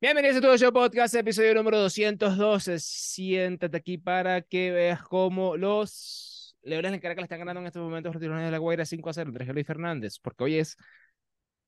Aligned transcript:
Bienvenidos 0.00 0.36
a 0.36 0.40
todo 0.40 0.56
show 0.56 0.72
podcast, 0.72 1.12
episodio 1.16 1.54
número 1.54 1.76
212. 1.80 2.78
Siéntate 2.78 3.76
aquí 3.76 3.98
para 3.98 4.42
que 4.42 4.70
veas 4.70 5.02
cómo 5.02 5.56
los 5.56 6.56
Leones 6.62 6.92
del 6.92 7.00
Caracas 7.00 7.24
están 7.24 7.40
ganando 7.40 7.62
en 7.62 7.66
estos 7.66 7.82
momentos 7.82 8.14
los 8.14 8.20
Tiburones 8.20 8.46
de 8.46 8.52
la 8.52 8.58
Guaira 8.58 8.86
5 8.86 9.10
a 9.10 9.12
0 9.12 9.30
entre 9.30 9.52
Luis 9.52 9.66
Fernández, 9.66 10.20
porque 10.22 10.44
hoy 10.44 10.58
es 10.58 10.76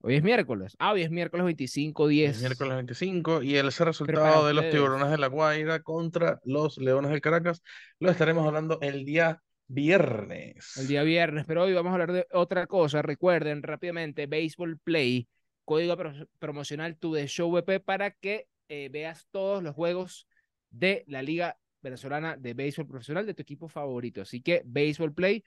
hoy 0.03 0.15
es 0.15 0.23
miércoles. 0.23 0.77
Ah, 0.79 0.93
hoy 0.93 1.03
es 1.03 1.11
miércoles 1.11 1.45
25 1.45 2.07
10. 2.07 2.37
Es 2.37 2.41
miércoles 2.41 2.75
25 2.77 3.43
y 3.43 3.57
ese 3.57 3.85
resultado 3.85 4.47
de 4.47 4.55
los. 4.55 4.71
Tiburones 4.71 5.11
de 5.11 5.19
la 5.19 5.27
Guaira 5.27 5.83
contra 5.83 6.39
los 6.45 6.79
Leones 6.79 7.11
del 7.11 7.21
Caracas 7.21 7.65
lo 7.99 8.13
estaremos 8.13 8.47
hablando 8.47 8.79
el 8.81 9.05
día 9.05 9.43
viernes. 9.67 10.77
El 10.77 10.87
día 10.87 11.03
viernes, 11.03 11.47
pero 11.49 11.65
hoy 11.65 11.73
vamos 11.73 11.91
a 11.91 11.95
hablar 11.95 12.13
de 12.13 12.29
otra 12.31 12.69
cosa. 12.69 13.03
Recuerden 13.03 13.65
rápidamente 13.65 14.29
Baseball 14.29 14.79
Play, 14.79 15.27
código 15.71 15.97
pro- 15.97 16.27
promocional 16.41 16.97
tu 16.97 17.13
de 17.15 17.29
Show 17.29 17.49
VP 17.53 17.79
para 17.79 18.11
que 18.11 18.49
eh, 18.69 18.89
veas 18.91 19.29
todos 19.31 19.63
los 19.63 19.73
juegos 19.73 20.27
de 20.69 21.05
la 21.07 21.23
Liga 21.23 21.61
Venezolana 21.81 22.37
de 22.37 22.55
Béisbol 22.55 22.89
Profesional 22.89 23.25
de 23.25 23.35
tu 23.35 23.43
equipo 23.43 23.69
favorito. 23.69 24.21
Así 24.21 24.43
que 24.43 24.63
Baseball 24.65 25.15
Play, 25.15 25.45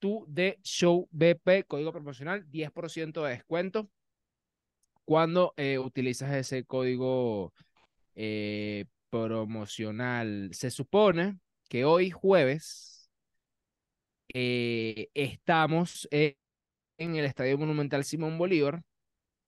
tu 0.00 0.26
de 0.28 0.58
Show 0.64 1.08
VP, 1.12 1.66
código 1.68 1.92
promocional, 1.92 2.50
10% 2.50 3.22
de 3.22 3.30
descuento 3.30 3.88
cuando 5.04 5.54
eh, 5.56 5.78
utilizas 5.78 6.32
ese 6.34 6.64
código 6.64 7.54
eh, 8.16 8.86
promocional. 9.08 10.50
Se 10.52 10.72
supone 10.72 11.38
que 11.68 11.84
hoy 11.84 12.10
jueves 12.10 13.08
estamos 14.26 16.08
en 16.10 16.34
el 16.98 17.24
Estadio 17.24 17.56
Monumental 17.56 18.02
Simón 18.04 18.36
Bolívar 18.36 18.82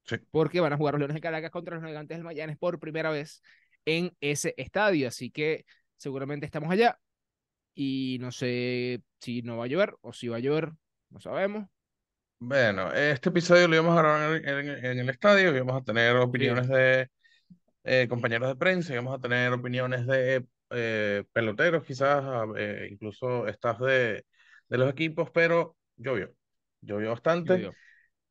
Sí. 0.07 0.17
porque 0.31 0.61
van 0.61 0.73
a 0.73 0.77
jugar 0.77 0.95
los 0.95 1.01
Leones 1.01 1.15
de 1.17 1.21
Caracas 1.21 1.51
contra 1.51 1.75
los 1.77 1.83
Navegantes 1.83 2.17
del 2.19 2.25
Magallanes 2.25 2.59
por 2.59 2.79
primera 2.79 3.11
vez 3.11 3.43
en 3.85 4.17
ese 4.21 4.55
estadio, 4.57 5.09
así 5.09 5.31
que 5.31 5.65
seguramente 5.97 6.47
estamos 6.47 6.71
allá 6.71 6.99
y 7.75 8.19
no 8.21 8.33
sé 8.33 9.03
si 9.21 9.43
no 9.43 9.59
va 9.59 9.65
a 9.65 9.69
llover 9.69 9.97
o 10.03 10.13
si 10.13 10.29
va 10.29 10.37
a 10.37 10.41
llover, 10.41 10.73
no 11.11 11.21
sabemos. 11.21 11.67
Bueno, 12.39 12.93
este 12.93 13.31
episodio 13.31 13.67
lo 13.67 13.75
íbamos 13.77 13.99
a 13.99 14.03
grabar 14.03 14.37
en, 14.37 14.49
en- 14.49 14.85
en 14.85 14.99
el 14.99 15.09
estadio, 15.09 15.55
íbamos 15.57 15.81
a 15.81 15.85
tener 15.85 16.15
opiniones 16.17 16.69
de 16.69 17.09
eh, 17.85 18.07
compañeros 18.09 18.49
de 18.49 18.57
prensa, 18.57 18.93
íbamos 18.93 19.15
a 19.17 19.21
tener 19.21 19.53
opiniones 19.53 20.07
de 20.07 20.47
eh, 20.71 21.25
peloteros, 21.33 21.85
quizás, 21.85 22.25
eh, 22.57 22.89
incluso 22.91 23.47
staff 23.49 23.81
de, 23.81 24.27
de 24.69 24.79
los 24.79 24.91
equipos, 24.91 25.31
pero 25.33 25.77
llovió, 25.97 26.33
llovió 26.83 27.11
bastante. 27.11 27.55
Llovió. 27.55 27.75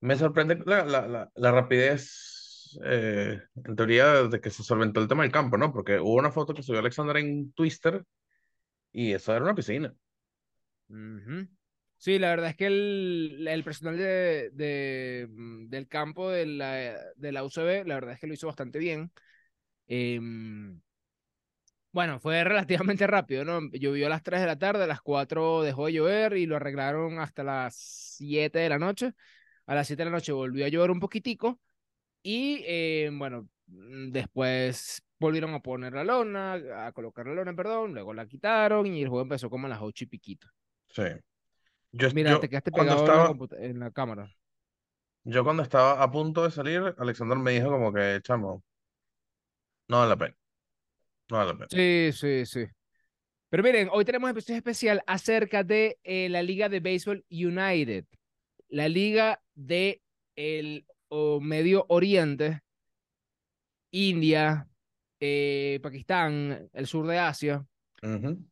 Me 0.05 0.15
sorprende 0.15 0.61
la, 0.65 0.85
la, 0.85 1.07
la, 1.07 1.31
la 1.35 1.51
rapidez, 1.51 2.77
eh, 2.83 3.39
en 3.63 3.75
teoría, 3.75 4.23
de 4.23 4.39
que 4.41 4.49
se 4.51 4.63
solventó 4.63 4.99
el 5.01 5.07
tema 5.07 5.23
del 5.23 5.31
campo, 5.31 5.57
¿no? 5.57 5.71
Porque 5.73 5.99
hubo 5.99 6.15
una 6.15 6.31
foto 6.31 6.53
que 6.53 6.63
subió 6.63 6.79
Alexander 6.79 7.17
en 7.17 7.51
Twister 7.53 8.03
y 8.91 9.13
eso 9.13 9.33
era 9.33 9.43
una 9.45 9.55
piscina. 9.55 9.93
Ujú. 10.89 11.47
Sí, 11.97 12.19
la 12.19 12.29
verdad 12.29 12.49
es 12.51 12.55
que 12.57 12.67
el, 12.67 13.47
el 13.47 13.63
personal 13.63 13.97
de, 13.97 14.51
de, 14.53 15.27
mm, 15.31 15.69
del 15.69 15.87
campo 15.87 16.29
de 16.29 16.45
la, 16.45 16.73
de 17.15 17.31
la 17.31 17.43
UCB, 17.43 17.85
la 17.85 17.95
verdad 17.95 18.13
es 18.13 18.19
que 18.19 18.27
lo 18.27 18.33
hizo 18.33 18.47
bastante 18.47 18.79
bien. 18.79 19.11
Em, 19.87 20.81
bueno, 21.91 22.19
fue 22.19 22.43
relativamente 22.43 23.07
rápido, 23.07 23.45
¿no? 23.45 23.59
Llovió 23.71 24.07
a 24.07 24.09
las 24.09 24.23
3 24.23 24.41
de 24.41 24.47
la 24.47 24.57
tarde, 24.59 24.83
a 24.83 24.87
las 24.87 25.01
4 25.01 25.61
dejó 25.63 25.85
de 25.87 25.93
llover 25.93 26.37
y 26.37 26.45
lo 26.45 26.55
arreglaron 26.55 27.19
hasta 27.19 27.43
las 27.43 27.75
7 27.75 28.59
de 28.59 28.69
la 28.69 28.79
noche. 28.79 29.13
A 29.67 29.75
las 29.75 29.87
7 29.87 30.01
de 30.03 30.05
la 30.05 30.15
noche 30.15 30.31
volvió 30.31 30.65
a 30.65 30.69
llover 30.69 30.91
un 30.91 30.99
poquitico 30.99 31.59
y, 32.21 32.63
eh, 32.65 33.09
bueno, 33.13 33.47
mm, 33.67 34.11
después 34.11 35.01
volvieron 35.19 35.53
a 35.53 35.61
poner 35.61 35.93
la 35.93 36.03
lona, 36.03 36.53
a 36.85 36.91
colocar 36.91 37.25
la 37.27 37.33
lona, 37.33 37.55
perdón, 37.55 37.93
luego 37.93 38.13
la 38.13 38.27
quitaron 38.27 38.85
y 38.87 39.01
el 39.01 39.09
juego 39.09 39.23
empezó 39.23 39.49
como 39.49 39.67
a 39.67 39.69
las 39.69 39.81
8 39.81 40.03
y 40.03 40.07
piquito. 40.07 40.47
Sí. 40.89 41.03
Yo, 41.91 42.09
Mira, 42.13 42.31
yo 42.31 42.39
te 42.39 42.49
quedaste 42.49 42.71
pegado 42.71 42.99
en 42.99 43.07
la, 43.07 43.31
estaba, 43.31 43.63
en 43.63 43.79
la 43.79 43.91
cámara. 43.91 44.29
yo 45.23 45.43
cuando 45.43 45.63
estaba 45.63 46.03
a 46.03 46.11
punto 46.11 46.43
de 46.43 46.51
salir, 46.51 46.93
Alexander 46.97 47.37
me 47.37 47.51
dijo 47.51 47.69
como 47.69 47.93
que, 47.93 48.19
chamo, 48.21 48.63
no 49.87 49.97
vale 49.99 50.09
la 50.09 50.17
pena, 50.17 50.35
no 51.29 51.37
vale 51.37 51.51
la 51.53 51.57
pena. 51.57 51.67
Sí, 51.69 52.09
sí, 52.11 52.45
sí. 52.45 52.65
Pero 53.49 53.63
miren, 53.63 53.87
hoy 53.91 54.03
tenemos 54.03 54.29
un 54.31 54.55
especial 54.55 55.01
acerca 55.07 55.63
de 55.63 55.97
eh, 56.03 56.27
la 56.27 56.43
Liga 56.43 56.67
de 56.67 56.81
Béisbol 56.81 57.23
United, 57.29 58.05
la 58.67 58.89
Liga 58.89 59.41
de 59.55 60.01
el 60.35 60.85
o 61.09 61.39
Medio 61.41 61.85
Oriente, 61.89 62.61
India, 63.91 64.67
eh, 65.19 65.79
Pakistán, 65.81 66.69
el 66.73 66.87
sur 66.87 67.07
de 67.07 67.19
Asia, 67.19 67.65
Ujú. 68.03 68.45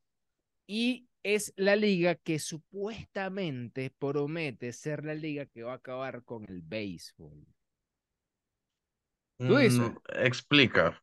y 0.68 1.08
es 1.24 1.54
la 1.56 1.76
liga 1.78 2.16
que 2.16 2.38
supuestamente 2.40 3.92
promete 3.98 4.74
ser 4.74 5.06
la 5.06 5.16
liga 5.16 5.46
que 5.46 5.64
va 5.64 5.74
a 5.74 5.76
acabar 5.76 6.24
con 6.24 6.44
el 6.50 6.62
béisbol. 6.62 7.46
¿Tú 9.46 9.58
dices? 9.58 9.80
Mm, 9.80 9.96
explica. 10.16 11.00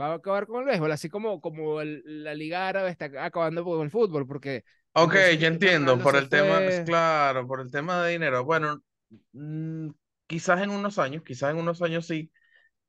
Va 0.00 0.06
a 0.12 0.14
acabar 0.14 0.46
con 0.46 0.60
el 0.62 0.66
béisbol, 0.66 0.90
así 0.92 1.08
como, 1.08 1.40
como 1.40 1.80
el- 1.80 2.02
la 2.24 2.34
liga 2.34 2.68
árabe 2.68 2.90
está 2.90 3.06
acabando 3.24 3.64
con 3.64 3.82
el 3.82 3.90
fútbol, 3.90 4.26
porque 4.26 4.64
Ok, 4.96 5.14
ya 5.38 5.48
entiendo, 5.48 6.00
por 6.00 6.14
el 6.16 6.28
tema, 6.28 6.62
claro, 6.84 7.46
por 7.46 7.60
el 7.60 7.70
tema 7.70 8.02
de 8.04 8.12
dinero. 8.12 8.44
Bueno, 8.44 8.80
mm, 9.32 9.90
quizás 10.26 10.62
en 10.62 10.70
unos 10.70 10.98
años, 10.98 11.22
quizás 11.24 11.50
en 11.52 11.58
unos 11.58 11.82
años 11.82 12.06
sí. 12.06 12.30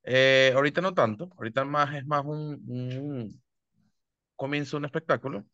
Eh, 0.03 0.51
ahorita 0.55 0.81
no 0.81 0.93
tanto, 0.93 1.29
ahorita 1.37 1.65
más 1.65 1.95
es 1.95 2.05
más 2.07 2.25
un, 2.25 2.61
un 2.67 3.43
comienzo 4.35 4.77
un 4.77 4.85
espectáculo. 4.85 5.45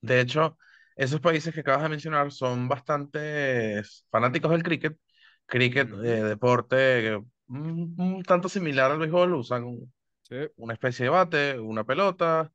De 0.00 0.20
hecho, 0.20 0.58
esos 0.96 1.20
países 1.20 1.54
que 1.54 1.60
acabas 1.60 1.82
de 1.84 1.88
mencionar 1.90 2.32
son 2.32 2.68
bastante 2.68 3.82
fanáticos 4.10 4.50
del 4.50 4.62
cricket. 4.62 4.98
Cricket, 5.46 5.90
eh, 6.04 6.22
deporte 6.24 7.16
un, 7.48 7.94
un 7.98 8.22
tanto 8.22 8.48
similar 8.48 8.90
al 8.90 8.98
béisbol, 8.98 9.34
usan 9.34 9.92
Sí. 10.22 10.36
una 10.56 10.74
especie 10.74 11.04
de 11.04 11.10
bate, 11.10 11.58
una 11.60 11.84
pelota, 11.84 12.52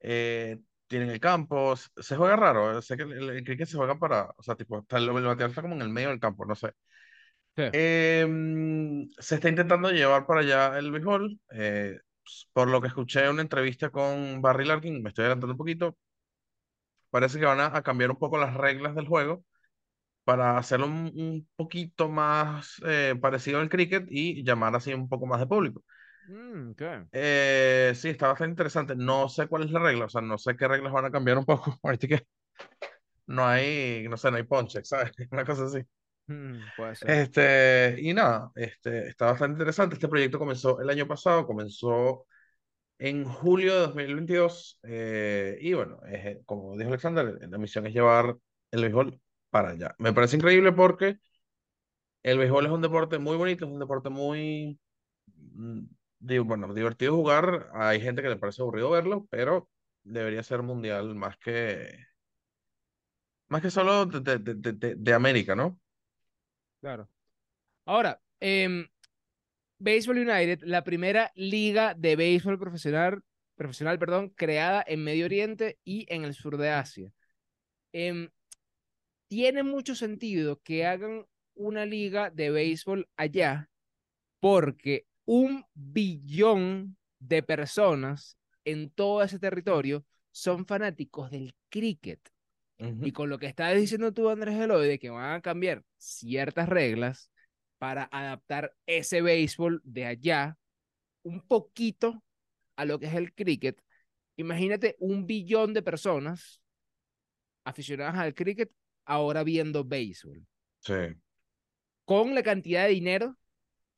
eh, 0.00 0.60
tienen 0.88 1.10
el 1.10 1.20
campo, 1.20 1.74
se 1.76 2.16
juega 2.16 2.36
raro, 2.36 2.78
eh, 2.78 2.82
sé 2.82 2.96
que 2.96 3.04
el, 3.04 3.30
el- 3.30 3.44
cricket 3.44 3.68
se 3.68 3.76
juega 3.78 3.98
para, 3.98 4.30
o 4.36 4.42
sea, 4.42 4.56
tipo, 4.56 4.80
está 4.80 4.98
el, 4.98 5.04
el 5.04 5.12
bateador 5.24 5.50
está 5.50 5.62
como 5.62 5.74
en 5.76 5.82
el 5.82 5.90
medio 5.90 6.10
del 6.10 6.20
campo, 6.20 6.44
no 6.46 6.54
sé. 6.56 6.72
Sí. 7.56 7.72
Em, 7.72 9.08
se 9.18 9.34
está 9.36 9.48
intentando 9.50 9.90
llevar 9.90 10.26
para 10.26 10.40
allá 10.40 10.78
el 10.78 10.90
béisbol, 10.90 11.38
eh, 11.52 11.98
por 12.52 12.68
lo 12.68 12.80
que 12.80 12.88
escuché 12.88 13.24
en 13.24 13.30
una 13.32 13.42
entrevista 13.42 13.90
con 13.90 14.40
Barry 14.42 14.64
Larkin, 14.64 15.02
me 15.02 15.10
estoy 15.10 15.24
adelantando 15.24 15.52
un 15.54 15.58
poquito, 15.58 15.96
parece 17.10 17.38
que 17.38 17.44
van 17.46 17.60
a, 17.60 17.76
a 17.76 17.82
cambiar 17.82 18.10
un 18.10 18.18
poco 18.18 18.38
las 18.38 18.54
reglas 18.54 18.94
del 18.94 19.08
juego 19.08 19.44
para 20.24 20.58
hacerlo 20.58 20.86
un, 20.86 21.12
un 21.16 21.48
poquito 21.56 22.08
más 22.10 22.82
eh, 22.86 23.16
parecido 23.20 23.60
al 23.60 23.70
cricket 23.70 24.06
y 24.10 24.44
llamar 24.44 24.76
así 24.76 24.94
un 24.94 25.08
poco 25.08 25.26
más 25.26 25.40
de 25.40 25.46
público. 25.48 25.84
Mm, 26.28 26.70
ok. 26.72 26.82
Eh, 27.12 27.92
sí, 27.94 28.10
está 28.10 28.28
bastante 28.28 28.50
interesante. 28.52 28.94
No 28.94 29.28
sé 29.28 29.46
cuál 29.48 29.64
es 29.64 29.70
la 29.70 29.80
regla, 29.80 30.04
o 30.06 30.08
sea, 30.08 30.20
no 30.20 30.36
sé 30.38 30.56
qué 30.56 30.68
reglas 30.68 30.92
van 30.92 31.06
a 31.06 31.10
cambiar 31.10 31.38
un 31.38 31.44
poco. 31.44 31.78
Ahorita 31.82 32.06
que 32.06 32.26
no 33.26 33.46
hay, 33.46 34.06
no 34.08 34.16
sé, 34.16 34.30
no 34.30 34.36
hay 34.36 34.42
ponche, 34.44 34.84
¿sabes? 34.84 35.12
Una 35.30 35.44
cosa 35.44 35.64
así. 35.64 35.80
Mm, 36.26 36.58
puede 36.76 36.94
ser. 36.96 37.10
Este, 37.10 37.96
y 38.00 38.12
nada, 38.12 38.50
este, 38.54 39.08
está 39.08 39.26
bastante 39.26 39.54
interesante. 39.54 39.94
Este 39.94 40.08
proyecto 40.08 40.38
comenzó 40.38 40.80
el 40.80 40.90
año 40.90 41.06
pasado, 41.06 41.46
comenzó 41.46 42.26
en 42.98 43.24
julio 43.24 43.74
de 43.74 43.80
2022. 43.80 44.80
eh, 44.84 45.58
y 45.60 45.72
bueno, 45.74 46.00
es, 46.10 46.38
como 46.44 46.76
dijo 46.76 46.88
Alexander, 46.90 47.38
la 47.48 47.58
misión 47.58 47.86
es 47.86 47.94
llevar 47.94 48.36
el 48.70 48.82
béisbol 48.82 49.20
para 49.50 49.70
allá. 49.70 49.94
Me 49.98 50.12
parece 50.12 50.36
increíble 50.36 50.72
porque 50.72 51.18
el 52.22 52.38
béisbol 52.38 52.66
es 52.66 52.72
un 52.72 52.82
deporte 52.82 53.18
muy 53.18 53.36
bonito, 53.36 53.64
es 53.64 53.70
un 53.70 53.78
deporte 53.78 54.10
muy, 54.10 54.78
mm, 55.54 55.80
bueno, 56.20 56.72
divertido 56.74 57.14
jugar. 57.16 57.70
Hay 57.74 58.00
gente 58.00 58.22
que 58.22 58.28
le 58.28 58.36
parece 58.36 58.62
aburrido 58.62 58.90
verlo, 58.90 59.26
pero 59.30 59.68
debería 60.02 60.42
ser 60.42 60.62
mundial 60.62 61.14
más 61.14 61.36
que, 61.38 62.06
más 63.48 63.62
que 63.62 63.70
solo 63.70 64.06
de, 64.06 64.20
de, 64.20 64.38
de, 64.38 64.54
de- 64.54 64.72
de- 64.72 64.94
de 64.96 65.14
América, 65.14 65.54
¿no? 65.54 65.78
Claro. 66.80 67.08
Ahora, 67.86 68.20
em, 68.40 68.88
Baseball 69.78 70.18
United, 70.18 70.60
la 70.64 70.84
primera 70.84 71.32
liga 71.36 71.94
de 71.94 72.16
béisbol 72.16 72.58
profesional, 72.58 73.22
profesional, 73.56 73.98
perdón, 73.98 74.30
creada 74.30 74.84
en 74.86 75.04
Medio 75.04 75.26
Oriente 75.26 75.78
y 75.84 76.06
en 76.14 76.24
el 76.24 76.34
sur 76.34 76.58
de 76.58 76.70
Asia. 76.70 77.12
Em, 77.92 78.30
tiene 79.28 79.62
mucho 79.62 79.94
sentido 79.94 80.60
que 80.62 80.86
hagan 80.86 81.26
una 81.54 81.86
liga 81.86 82.30
de 82.30 82.50
béisbol 82.50 83.08
allá 83.16 83.70
porque 84.40 85.06
un 85.28 85.66
billón 85.74 86.96
de 87.18 87.42
personas 87.42 88.38
en 88.64 88.88
todo 88.88 89.22
ese 89.22 89.38
territorio 89.38 90.06
son 90.30 90.64
fanáticos 90.64 91.30
del 91.30 91.54
cricket. 91.68 92.18
Y 92.78 93.12
con 93.12 93.28
lo 93.28 93.38
que 93.38 93.46
estás 93.46 93.76
diciendo 93.76 94.12
tú, 94.12 94.30
Andrés 94.30 94.58
Eloy, 94.58 94.88
de 94.88 94.98
que 94.98 95.10
van 95.10 95.34
a 95.34 95.42
cambiar 95.42 95.84
ciertas 95.98 96.66
reglas 96.66 97.30
para 97.76 98.08
adaptar 98.10 98.74
ese 98.86 99.20
béisbol 99.20 99.82
de 99.84 100.06
allá 100.06 100.56
un 101.24 101.42
poquito 101.42 102.24
a 102.76 102.86
lo 102.86 102.98
que 102.98 103.06
es 103.06 103.14
el 103.14 103.34
cricket, 103.34 103.82
imagínate 104.36 104.96
un 104.98 105.26
billón 105.26 105.74
de 105.74 105.82
personas 105.82 106.62
aficionadas 107.64 108.16
al 108.16 108.32
cricket 108.32 108.72
ahora 109.04 109.44
viendo 109.44 109.84
béisbol. 109.84 110.46
Sí. 110.80 110.94
Con 112.06 112.34
la 112.34 112.42
cantidad 112.42 112.84
de 112.84 112.92
dinero 112.92 113.36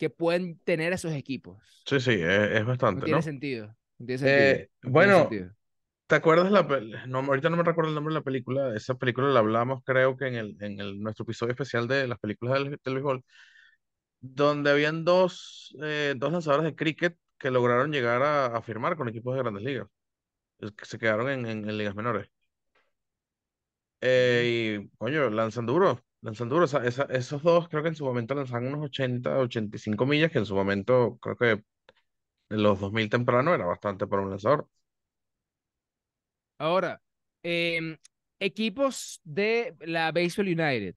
que 0.01 0.09
pueden 0.09 0.59
tener 0.61 0.95
esos 0.95 1.13
equipos. 1.13 1.63
Sí, 1.85 2.01
sí, 2.01 2.13
es, 2.13 2.23
es 2.53 2.65
bastante, 2.65 3.01
no 3.01 3.05
tiene 3.05 3.19
¿no? 3.19 3.23
sentido. 3.23 3.67
No 3.99 4.07
tiene 4.07 4.19
sentido. 4.19 4.57
Eh, 4.57 4.71
no 4.83 4.93
tiene 4.93 4.93
bueno, 4.93 5.19
sentido. 5.19 5.51
¿te 6.07 6.15
acuerdas 6.15 6.51
la 6.51 6.63
no, 7.07 7.19
ahorita 7.19 7.51
no 7.51 7.59
me 7.59 7.65
recuerdo 7.65 7.91
el 7.91 7.95
nombre 7.95 8.15
de 8.15 8.21
la 8.21 8.25
película, 8.25 8.75
esa 8.75 8.95
película 8.95 9.29
la 9.29 9.41
hablamos 9.41 9.83
creo 9.85 10.17
que 10.17 10.27
en 10.27 10.37
el, 10.37 10.57
en 10.61 10.81
el, 10.81 11.01
nuestro 11.03 11.25
episodio 11.25 11.53
especial 11.53 11.87
de 11.87 12.09
las 12.09 12.19
películas 12.19 12.55
del, 12.55 12.79
del 12.83 12.95
béisbol, 12.95 13.23
donde 14.21 14.71
habían 14.71 15.05
dos, 15.05 15.77
eh, 15.83 16.15
dos 16.17 16.33
lanzadores 16.33 16.65
de 16.65 16.75
cricket 16.75 17.17
que 17.39 17.51
lograron 17.51 17.93
llegar 17.93 18.23
a, 18.23 18.47
a 18.47 18.63
firmar 18.63 18.97
con 18.97 19.09
equipos 19.09 19.35
de 19.35 19.43
grandes 19.43 19.65
ligas, 19.65 19.87
que 20.61 20.85
se 20.87 20.99
quedaron 20.99 21.29
en, 21.29 21.47
en, 21.47 21.69
en 21.69 21.79
ligas 21.79 21.95
menores. 21.95 22.29
Eh, 24.01 24.79
y, 24.83 24.89
coño, 24.99 25.29
lanzan 25.31 25.67
duro, 25.67 26.03
lanzan 26.23 26.49
duro. 26.49 26.65
Esa- 26.67 27.05
esos 27.11 27.43
dos 27.43 27.69
creo 27.69 27.83
que 27.83 27.89
en 27.91 27.95
su 27.95 28.05
momento 28.05 28.35
lanzan 28.35 28.67
unos 28.67 28.85
80, 28.87 29.39
85 29.39 30.07
millas, 30.07 30.31
que 30.33 30.39
en 30.39 30.47
su 30.47 30.55
momento 30.55 31.19
creo 31.21 31.37
que 31.37 31.51
en 32.51 32.63
los 32.63 32.81
2000 32.81 33.11
temprano 33.11 33.55
era 33.55 33.67
bastante 33.67 34.07
para 34.07 34.23
un 34.23 34.31
lanzador. 34.31 34.69
Ahora, 36.59 37.01
em, 37.43 37.97
equipos 38.39 39.21
de 39.25 39.75
la 39.81 40.13
Baseball 40.13 40.49
United. 40.49 40.95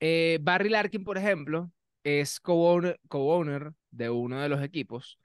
Eh, 0.00 0.38
Barry 0.40 0.68
Larkin, 0.68 1.04
por 1.04 1.18
ejemplo, 1.18 1.70
es 2.04 2.40
co-owner, 2.40 3.00
co-owner 3.08 3.72
de 3.90 4.10
uno 4.10 4.40
de 4.40 4.48
los 4.48 4.62
equipos. 4.62 5.18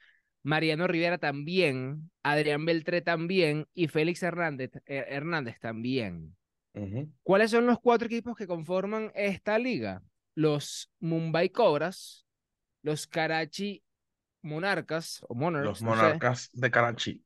Mariano 0.44 0.88
Rivera 0.88 1.18
también, 1.20 2.12
Adrián 2.24 2.66
Beltré 2.66 3.02
también 3.02 3.68
y 3.74 3.88
Félix 3.88 4.24
Hernández, 4.24 4.72
eh, 4.86 5.06
Hernández 5.10 5.60
también. 5.60 6.36
¿Cuáles 7.24 7.52
son 7.52 7.66
los 7.66 7.80
cuatro 7.80 8.08
equipos 8.08 8.36
que 8.36 8.48
conforman 8.48 9.12
esta 9.16 9.58
liga? 9.60 10.02
Los 10.36 10.90
Mumbai 11.00 11.50
Cobras, 11.50 12.26
los 12.82 13.08
Karachi 13.08 13.84
Monarcas 14.42 15.22
o 15.30 15.36
Monarchs, 15.36 15.68
Los 15.68 15.82
no 15.84 15.92
sé, 15.96 15.96
Monarcas 15.96 16.50
de 16.54 16.72
Karachi. 16.72 17.24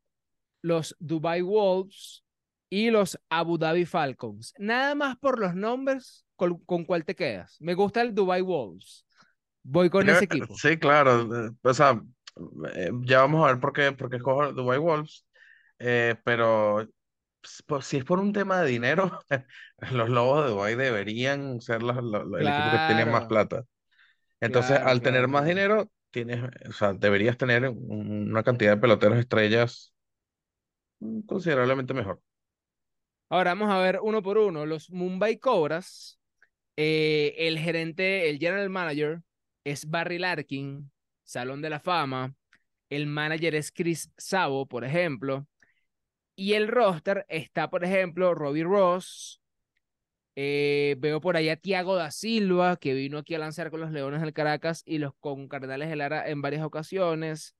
los 0.61 0.95
Dubai 0.99 1.41
Wolves 1.41 2.23
y 2.69 2.89
los 2.89 3.19
Abu 3.29 3.57
Dhabi 3.57 3.85
Falcons. 3.85 4.53
Nada 4.57 4.93
más 4.95 5.17
por 5.17 5.39
los 5.39 5.55
nombres, 5.55 6.25
¿con, 6.35 6.57
con 6.65 6.83
cuál 6.85 7.05
te 7.05 7.15
quedas? 7.15 7.55
Me 7.59 7.73
gusta 7.73 8.01
el 8.01 8.13
Dubai 8.13 8.41
Wolves. 8.41 9.05
Voy 9.63 9.89
con 9.89 10.07
ese 10.09 10.25
equipo. 10.25 10.55
Sí, 10.55 10.77
claro. 10.77 11.47
eh, 11.47 11.51
O 11.61 11.73
sea, 11.73 12.01
eh, 12.75 12.91
ya 13.01 13.21
vamos 13.21 13.43
a 13.43 13.51
ver 13.51 13.59
por 13.59 13.73
qué, 13.73 13.91
por 13.93 14.09
qué 14.09 14.17
escojo 14.17 14.51
Dubai 14.53 14.77
Wolves. 14.79 15.25
eh, 15.79 16.15
pero 16.23 16.87
pues, 17.67 17.85
si 17.85 17.97
es 17.97 18.03
por 18.05 18.19
un 18.19 18.33
tema 18.33 18.61
de 18.61 18.67
dinero, 18.69 19.19
los 19.91 20.09
Lobos 20.09 20.43
de 20.45 20.51
Dubái 20.51 20.75
deberían 20.75 21.61
ser 21.61 21.83
los- 21.83 21.97
los- 22.03 22.25
los- 22.27 22.39
el 22.41 22.49
equipo 22.49 22.69
que 22.71 22.79
tiene 22.79 23.05
más 23.05 23.25
plata. 23.25 23.63
Entonces, 24.41 24.79
claro, 24.79 24.89
al 24.89 25.01
tener 25.01 25.27
más 25.27 25.45
dinero, 25.45 25.91
tienes, 26.11 26.43
o 26.69 26.73
sea, 26.73 26.93
deberías 26.93 27.37
tener 27.37 27.69
un- 27.69 28.29
una 28.31 28.43
cantidad 28.43 28.71
de 28.75 28.81
peloteros 28.81 29.19
estrellas 29.19 29.93
mm, 30.99 31.21
considerablemente 31.25 31.93
mejor. 31.93 32.21
Ahora 33.29 33.51
vamos 33.51 33.69
a 33.71 33.79
ver 33.79 33.99
uno 34.01 34.21
por 34.21 34.37
uno. 34.37 34.65
Los 34.65 34.89
Mumbai 34.89 35.37
Cobras, 35.39 36.19
eh, 36.77 37.35
el 37.37 37.59
gerente, 37.59 38.29
el 38.29 38.39
general 38.39 38.69
manager 38.69 39.21
es 39.63 39.89
Barry 39.89 40.19
Larkin, 40.19 40.91
Salón 41.23 41.61
de 41.61 41.69
la 41.71 41.79
Fama. 41.79 42.35
El 42.89 43.07
manager 43.07 43.55
es 43.55 43.71
Chris 43.71 44.11
Sabo, 44.17 44.67
por 44.67 44.85
ejemplo. 44.85 45.47
Y 46.39 46.53
el 46.53 46.67
roster 46.67 47.25
está, 47.29 47.69
por 47.69 47.83
ejemplo, 47.83 48.35
Robbie 48.35 48.63
Ross. 48.63 49.41
eh, 50.35 50.95
veo 50.99 51.19
por 51.19 51.35
allá 51.35 51.53
a 51.53 51.55
Thiago 51.55 51.95
da 51.95 52.11
Silva, 52.11 52.77
que 52.77 52.93
vino 52.93 53.17
aquí 53.17 53.33
a 53.33 53.39
lanzar 53.39 53.71
con 53.71 53.79
los 53.79 53.91
Leones 53.91 54.21
del 54.21 54.33
Caracas 54.33 54.83
y 54.85 54.99
los 54.99 55.13
con 55.19 55.47
Cardenales 55.47 55.89
de 55.89 55.95
Lara 55.95 56.29
en 56.29 56.43
varias 56.43 56.63
ocasiones. 56.63 57.55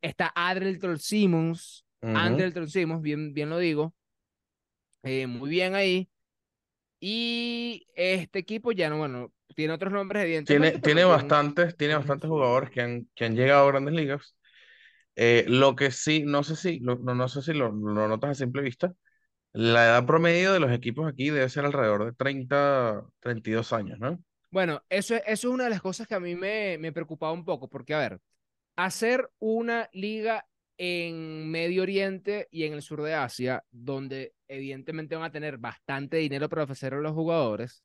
Está 0.00 0.32
Adrelton 0.34 0.98
Simmons, 0.98 1.84
Ujú. 2.02 2.16
Andrelton 2.16 2.68
Simmons, 2.70 3.02
bien, 3.02 3.34
bien 3.34 3.50
lo 3.50 3.58
digo. 3.58 3.92
Eh, 5.02 5.26
muy 5.26 5.50
bien 5.50 5.74
ahí. 5.74 6.08
Y 7.00 7.86
este 7.94 8.38
equipo 8.38 8.72
ya 8.72 8.88
no, 8.88 8.96
bueno, 8.96 9.30
tiene 9.54 9.74
otros 9.74 9.92
nombres, 9.92 10.22
Tiene, 10.22 10.38
evidentemente, 10.38 10.78
tiene 10.80 11.00
tiene, 11.02 11.04
bastantes, 11.04 11.76
tiene 11.76 11.94
bastantes 11.96 12.30
jugadores 12.30 12.70
que 12.70 12.80
han, 12.80 13.08
que 13.14 13.26
han 13.26 13.36
llegado 13.36 13.68
a 13.68 13.72
grandes 13.72 13.94
ligas. 13.94 14.34
Eh, 15.16 15.44
lo 15.48 15.76
que 15.76 15.90
sí, 15.90 16.22
no 16.24 16.42
sé 16.44 16.56
si, 16.56 16.80
lo- 16.80 16.96
no, 16.98 17.14
no 17.14 17.28
sé 17.28 17.42
si 17.42 17.52
lo, 17.52 17.70
lo 17.72 18.08
notas 18.08 18.30
a 18.30 18.34
simple 18.34 18.62
vista, 18.62 18.94
la 19.52 19.86
edad 19.86 20.06
promedio 20.06 20.52
de 20.52 20.60
los 20.60 20.72
equipos 20.72 21.08
aquí 21.08 21.30
debe 21.30 21.48
ser 21.50 21.64
alrededor 21.66 22.06
de 22.06 22.12
30, 22.14 23.04
32 23.20 23.72
años, 23.74 23.98
¿no? 24.00 24.22
Bueno, 24.50 24.82
eso 24.88 25.14
es, 25.14 25.22
eso 25.26 25.48
es 25.48 25.54
una 25.54 25.64
de 25.64 25.70
las 25.70 25.80
cosas 25.82 26.08
que 26.08 26.14
a 26.14 26.20
mí 26.20 26.34
me, 26.34 26.76
me 26.78 26.92
preocupaba 26.92 27.32
un 27.32 27.44
poco, 27.44 27.68
porque 27.68 27.94
a 27.94 27.98
ver, 27.98 28.20
hacer 28.76 29.30
una 29.40 29.90
liga 29.92 30.46
en 30.78 31.50
Medio 31.50 31.82
Oriente 31.82 32.48
y 32.52 32.64
en 32.64 32.74
el 32.74 32.82
sur 32.82 33.02
de 33.02 33.14
Asia, 33.14 33.64
donde 33.70 34.34
evidentemente 34.48 35.16
van 35.16 35.24
a 35.26 35.32
tener 35.32 35.58
bastante 35.58 36.18
dinero 36.18 36.48
para 36.48 36.64
ofrecer 36.64 36.94
a 36.94 37.00
los 37.00 37.12
jugadores, 37.14 37.84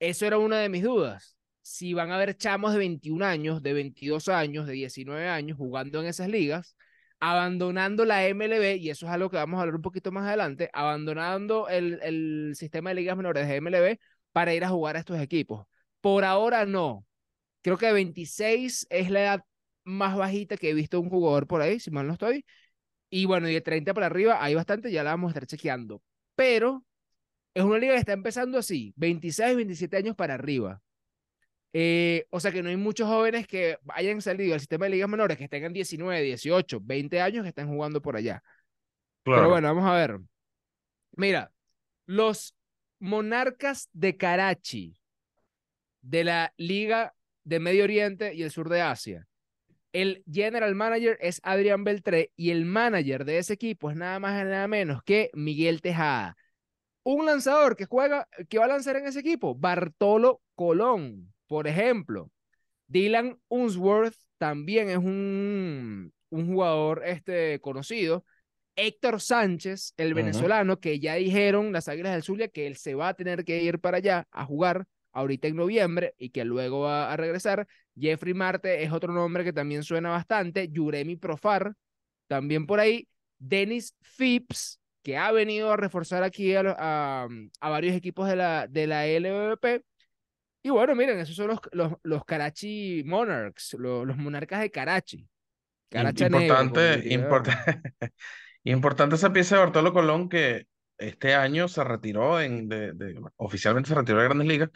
eso 0.00 0.26
era 0.26 0.38
una 0.38 0.58
de 0.60 0.70
mis 0.70 0.84
dudas. 0.84 1.37
Si 1.70 1.92
van 1.92 2.10
a 2.10 2.14
haber 2.16 2.34
chamos 2.36 2.72
de 2.72 2.78
21 2.78 3.22
años, 3.22 3.62
de 3.62 3.74
22 3.74 4.28
años, 4.28 4.66
de 4.66 4.72
19 4.72 5.28
años 5.28 5.58
jugando 5.58 6.00
en 6.00 6.06
esas 6.06 6.28
ligas, 6.28 6.76
abandonando 7.20 8.06
la 8.06 8.26
MLB, 8.26 8.76
y 8.78 8.88
eso 8.90 9.06
es 9.06 9.12
algo 9.12 9.28
que 9.28 9.36
vamos 9.36 9.58
a 9.58 9.62
hablar 9.62 9.76
un 9.76 9.82
poquito 9.82 10.10
más 10.10 10.26
adelante, 10.26 10.70
abandonando 10.72 11.68
el, 11.68 12.00
el 12.02 12.54
sistema 12.56 12.90
de 12.90 12.96
ligas 12.96 13.16
menores 13.18 13.46
de 13.46 13.56
MLB 13.56 13.98
para 14.32 14.54
ir 14.54 14.64
a 14.64 14.70
jugar 14.70 14.96
a 14.96 15.00
estos 15.00 15.20
equipos. 15.20 15.66
Por 16.00 16.24
ahora 16.24 16.64
no. 16.64 17.06
Creo 17.62 17.78
que 17.78 17.92
26 17.92 18.86
es 18.90 19.10
la 19.10 19.20
edad 19.22 19.44
más 19.84 20.16
bajita 20.16 20.56
que 20.56 20.70
he 20.70 20.74
visto 20.74 21.00
un 21.00 21.10
jugador 21.10 21.46
por 21.46 21.60
ahí, 21.62 21.80
si 21.80 21.90
mal 21.90 22.06
no 22.06 22.14
estoy. 22.14 22.46
Y 23.10 23.26
bueno, 23.26 23.48
y 23.48 23.54
de 23.54 23.60
30 23.62 23.94
para 23.94 24.06
arriba 24.06 24.42
hay 24.44 24.54
bastante, 24.54 24.92
ya 24.92 25.04
la 25.04 25.10
vamos 25.12 25.30
a 25.30 25.32
estar 25.32 25.46
chequeando. 25.46 26.02
Pero 26.36 26.84
es 27.54 27.64
una 27.64 27.78
liga 27.78 27.94
que 27.94 28.00
está 28.00 28.12
empezando 28.14 28.58
así, 28.58 28.94
26, 28.96 29.56
27 29.56 29.96
años 29.98 30.16
para 30.16 30.34
arriba. 30.34 30.82
Eh, 31.72 32.26
o 32.30 32.40
sea 32.40 32.50
que 32.50 32.62
no 32.62 32.70
hay 32.70 32.76
muchos 32.76 33.08
jóvenes 33.08 33.46
que 33.46 33.78
hayan 33.88 34.22
salido 34.22 34.52
del 34.52 34.60
sistema 34.60 34.86
de 34.86 34.92
ligas 34.92 35.08
menores 35.08 35.36
que 35.36 35.48
tengan 35.48 35.72
19, 35.72 36.22
18, 36.22 36.80
20 36.82 37.20
años 37.20 37.42
que 37.42 37.50
estén 37.50 37.68
jugando 37.68 38.00
por 38.00 38.16
allá. 38.16 38.42
Pero 39.22 39.48
bueno, 39.50 39.68
vamos 39.68 39.88
a 39.88 39.94
ver. 39.94 40.18
Mira, 41.12 41.52
los 42.06 42.54
Monarcas 43.00 43.88
de 43.92 44.16
Karachi 44.16 44.96
de 46.00 46.24
la 46.24 46.52
Liga 46.56 47.14
de 47.44 47.60
Medio 47.60 47.84
Oriente 47.84 48.34
y 48.34 48.42
el 48.42 48.50
sur 48.50 48.68
de 48.68 48.80
Asia. 48.80 49.26
El 49.92 50.22
general 50.30 50.74
manager 50.74 51.16
es 51.20 51.40
Adrián 51.42 51.84
Beltré 51.84 52.32
y 52.36 52.50
el 52.50 52.64
manager 52.64 53.24
de 53.24 53.38
ese 53.38 53.54
equipo 53.54 53.90
es 53.90 53.96
nada 53.96 54.18
más 54.18 54.40
y 54.40 54.44
nada 54.44 54.68
menos 54.68 55.02
que 55.02 55.30
Miguel 55.32 55.80
Tejada. 55.80 56.36
Un 57.02 57.26
lanzador 57.26 57.76
que 57.76 57.86
juega, 57.86 58.28
que 58.48 58.58
va 58.58 58.66
a 58.66 58.68
lanzar 58.68 58.96
en 58.96 59.06
ese 59.06 59.20
equipo, 59.20 59.54
Bartolo 59.54 60.42
Colón, 60.54 61.32
por 61.48 61.66
ejemplo. 61.66 62.30
Dylan 62.86 63.38
Unsworth 63.48 64.14
también 64.38 64.88
es 64.90 64.98
un, 64.98 66.12
un 66.30 66.46
jugador 66.46 67.02
este, 67.04 67.60
conocido. 67.60 68.24
Héctor 68.76 69.20
Sánchez, 69.20 69.92
el 69.96 70.14
venezolano, 70.14 70.78
que 70.78 71.00
ya 71.00 71.14
dijeron 71.16 71.72
las 71.72 71.88
Águilas 71.88 72.12
del 72.12 72.22
Zulia 72.22 72.46
que 72.48 72.68
él 72.68 72.76
se 72.76 72.94
va 72.94 73.08
a 73.08 73.14
tener 73.14 73.44
que 73.44 73.60
ir 73.62 73.80
para 73.80 73.96
allá 73.96 74.28
a 74.30 74.44
jugar 74.44 74.84
ahorita 75.12 75.48
en 75.48 75.56
noviembre 75.56 76.14
y 76.16 76.30
que 76.30 76.44
luego 76.44 76.80
va 76.82 77.12
a 77.12 77.16
regresar. 77.16 77.66
Jeffrey 77.98 78.34
Marte 78.34 78.84
es 78.84 78.92
otro 78.92 79.12
nombre 79.12 79.42
que 79.42 79.52
también 79.52 79.82
suena 79.82 80.10
bastante. 80.10 80.68
Yuremi 80.68 81.16
Profar, 81.16 81.74
también 82.28 82.66
por 82.66 82.78
ahí. 82.78 83.08
Dennis 83.40 83.94
Phipps, 84.16 84.78
que 85.02 85.16
ha 85.16 85.32
venido 85.32 85.72
a 85.72 85.76
reforzar 85.76 86.22
aquí 86.22 86.54
a- 86.54 87.26
a 87.60 87.68
varios 87.70 87.96
equipos 87.96 88.28
de 88.28 88.36
la, 88.36 88.66
de 88.68 88.86
la 88.86 89.06
LVP. 89.08 89.82
Y 90.68 90.70
bueno, 90.70 90.94
miren, 90.94 91.18
esos 91.18 91.34
son 91.34 91.46
los, 91.48 91.60
los, 91.72 91.92
los 92.02 92.24
Karachi 92.26 93.02
Monarchs, 93.06 93.74
los, 93.78 94.06
los 94.06 94.18
monarcas 94.18 94.60
de 94.60 94.70
Karachi. 94.70 95.26
Como 95.90 96.02
Importante, 96.42 96.96
diría- 97.00 97.14
importa- 97.14 97.64
importante 98.64 99.14
esa 99.16 99.32
pieza 99.32 99.56
de 99.56 99.62
Bartolo 99.62 99.94
Colón 99.94 100.28
que 100.28 100.66
este 100.98 101.34
año 101.34 101.68
se 101.68 101.82
retiró 101.84 102.38
en, 102.38 102.68
de, 102.68 102.92
de- 102.92 103.18
oficialmente 103.36 103.88
se 103.88 103.94
retiró 103.94 104.18
de 104.18 104.24
Grandes 104.24 104.46
Ligas. 104.46 104.68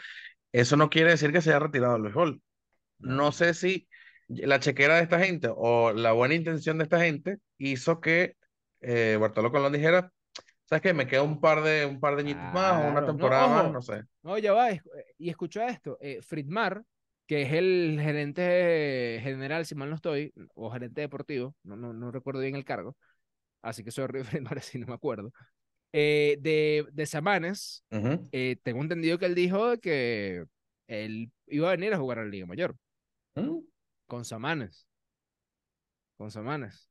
Eso 0.50 0.78
no 0.78 0.88
quiere 0.88 1.10
decir 1.10 1.30
que 1.30 1.42
se 1.42 1.50
haya 1.50 1.58
retirado 1.58 2.00
béisbol. 2.00 2.40
No. 3.00 3.14
No 3.16 3.32
sé 3.32 3.52
si 3.52 3.86
la 4.28 4.60
chequera 4.60 4.96
de 4.96 5.02
esta 5.02 5.18
gente 5.18 5.50
o 5.54 5.92
la 5.92 6.12
buena 6.12 6.34
intención 6.34 6.78
de 6.78 6.84
esta 6.84 7.00
gente 7.00 7.36
hizo 7.58 8.00
que 8.00 8.36
eh, 8.80 9.18
Bartolo 9.20 9.52
Colón 9.52 9.74
dijera, 9.74 10.10
¿sabes 10.72 10.82
qué? 10.82 10.94
Me 10.94 11.06
queda 11.06 11.22
un 11.22 11.38
par 11.38 11.62
de, 11.62 11.84
un 11.84 12.00
par 12.00 12.16
de 12.16 12.22
añitos 12.22 12.42
más 12.54 12.72
o 12.82 12.88
una 12.88 13.00
Claro. 13.00 13.00
No, 13.02 13.06
temporada 13.06 13.46
más, 13.48 13.72
no 13.72 13.82
sé. 13.82 14.04
No, 14.22 14.38
ya 14.38 14.52
va. 14.54 14.70
Y 15.18 15.28
escucha 15.28 15.68
esto. 15.68 15.98
eh, 16.00 16.20
Fritmar, 16.22 16.82
que 17.26 17.42
es 17.42 17.52
el 17.52 17.98
gerente 18.00 19.20
general, 19.22 19.66
si 19.66 19.74
mal 19.74 19.90
no 19.90 19.96
estoy, 19.96 20.32
o 20.54 20.70
gerente 20.70 21.02
deportivo, 21.02 21.54
no, 21.62 21.76
no, 21.76 21.92
no 21.92 22.10
recuerdo 22.10 22.40
bien 22.40 22.56
el 22.56 22.64
cargo, 22.64 22.96
así 23.60 23.84
que 23.84 23.90
soy 23.90 24.04
horrible, 24.04 24.40
si 24.62 24.78
no 24.78 24.86
me 24.86 24.94
acuerdo, 24.94 25.30
eh, 25.92 26.38
de, 26.40 26.86
de 26.90 27.06
Samanes, 27.06 27.84
eh, 28.32 28.56
tengo 28.62 28.80
entendido 28.80 29.18
que 29.18 29.26
él 29.26 29.34
dijo 29.34 29.78
que 29.78 30.46
él 30.86 31.30
iba 31.48 31.68
a 31.68 31.72
venir 31.72 31.92
a 31.92 31.98
jugar 31.98 32.18
a 32.18 32.24
la 32.24 32.30
Liga 32.30 32.46
Mayor. 32.46 32.76
Mm. 33.34 33.58
Con 34.06 34.24
Samanes. 34.24 34.86
Con 36.16 36.30
Samanes. 36.30 36.88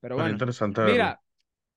Pero 0.00 0.16
bueno. 0.16 0.30
interesante 0.30 0.82
Mira, 0.82 1.20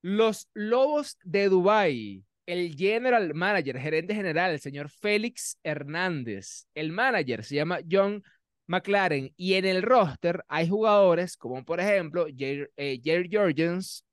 los 0.03 0.49
Lobos 0.53 1.17
de 1.23 1.47
Dubai, 1.47 2.23
el 2.45 2.75
general 2.75 3.33
manager, 3.33 3.79
gerente 3.79 4.13
general, 4.13 4.51
el 4.51 4.59
señor 4.59 4.89
Félix 4.89 5.57
Hernández. 5.63 6.67
El 6.75 6.91
manager 6.91 7.43
se 7.45 7.55
llama 7.55 7.79
John 7.89 8.21
McLaren 8.67 9.33
y 9.37 9.53
en 9.53 9.65
el 9.65 9.81
roster 9.81 10.43
hay 10.47 10.67
jugadores 10.67 11.37
como 11.37 11.63
por 11.63 11.79
ejemplo 11.79 12.27
Jerry, 12.37 12.67
eh, 12.75 12.99
Jorgens, 13.31 14.05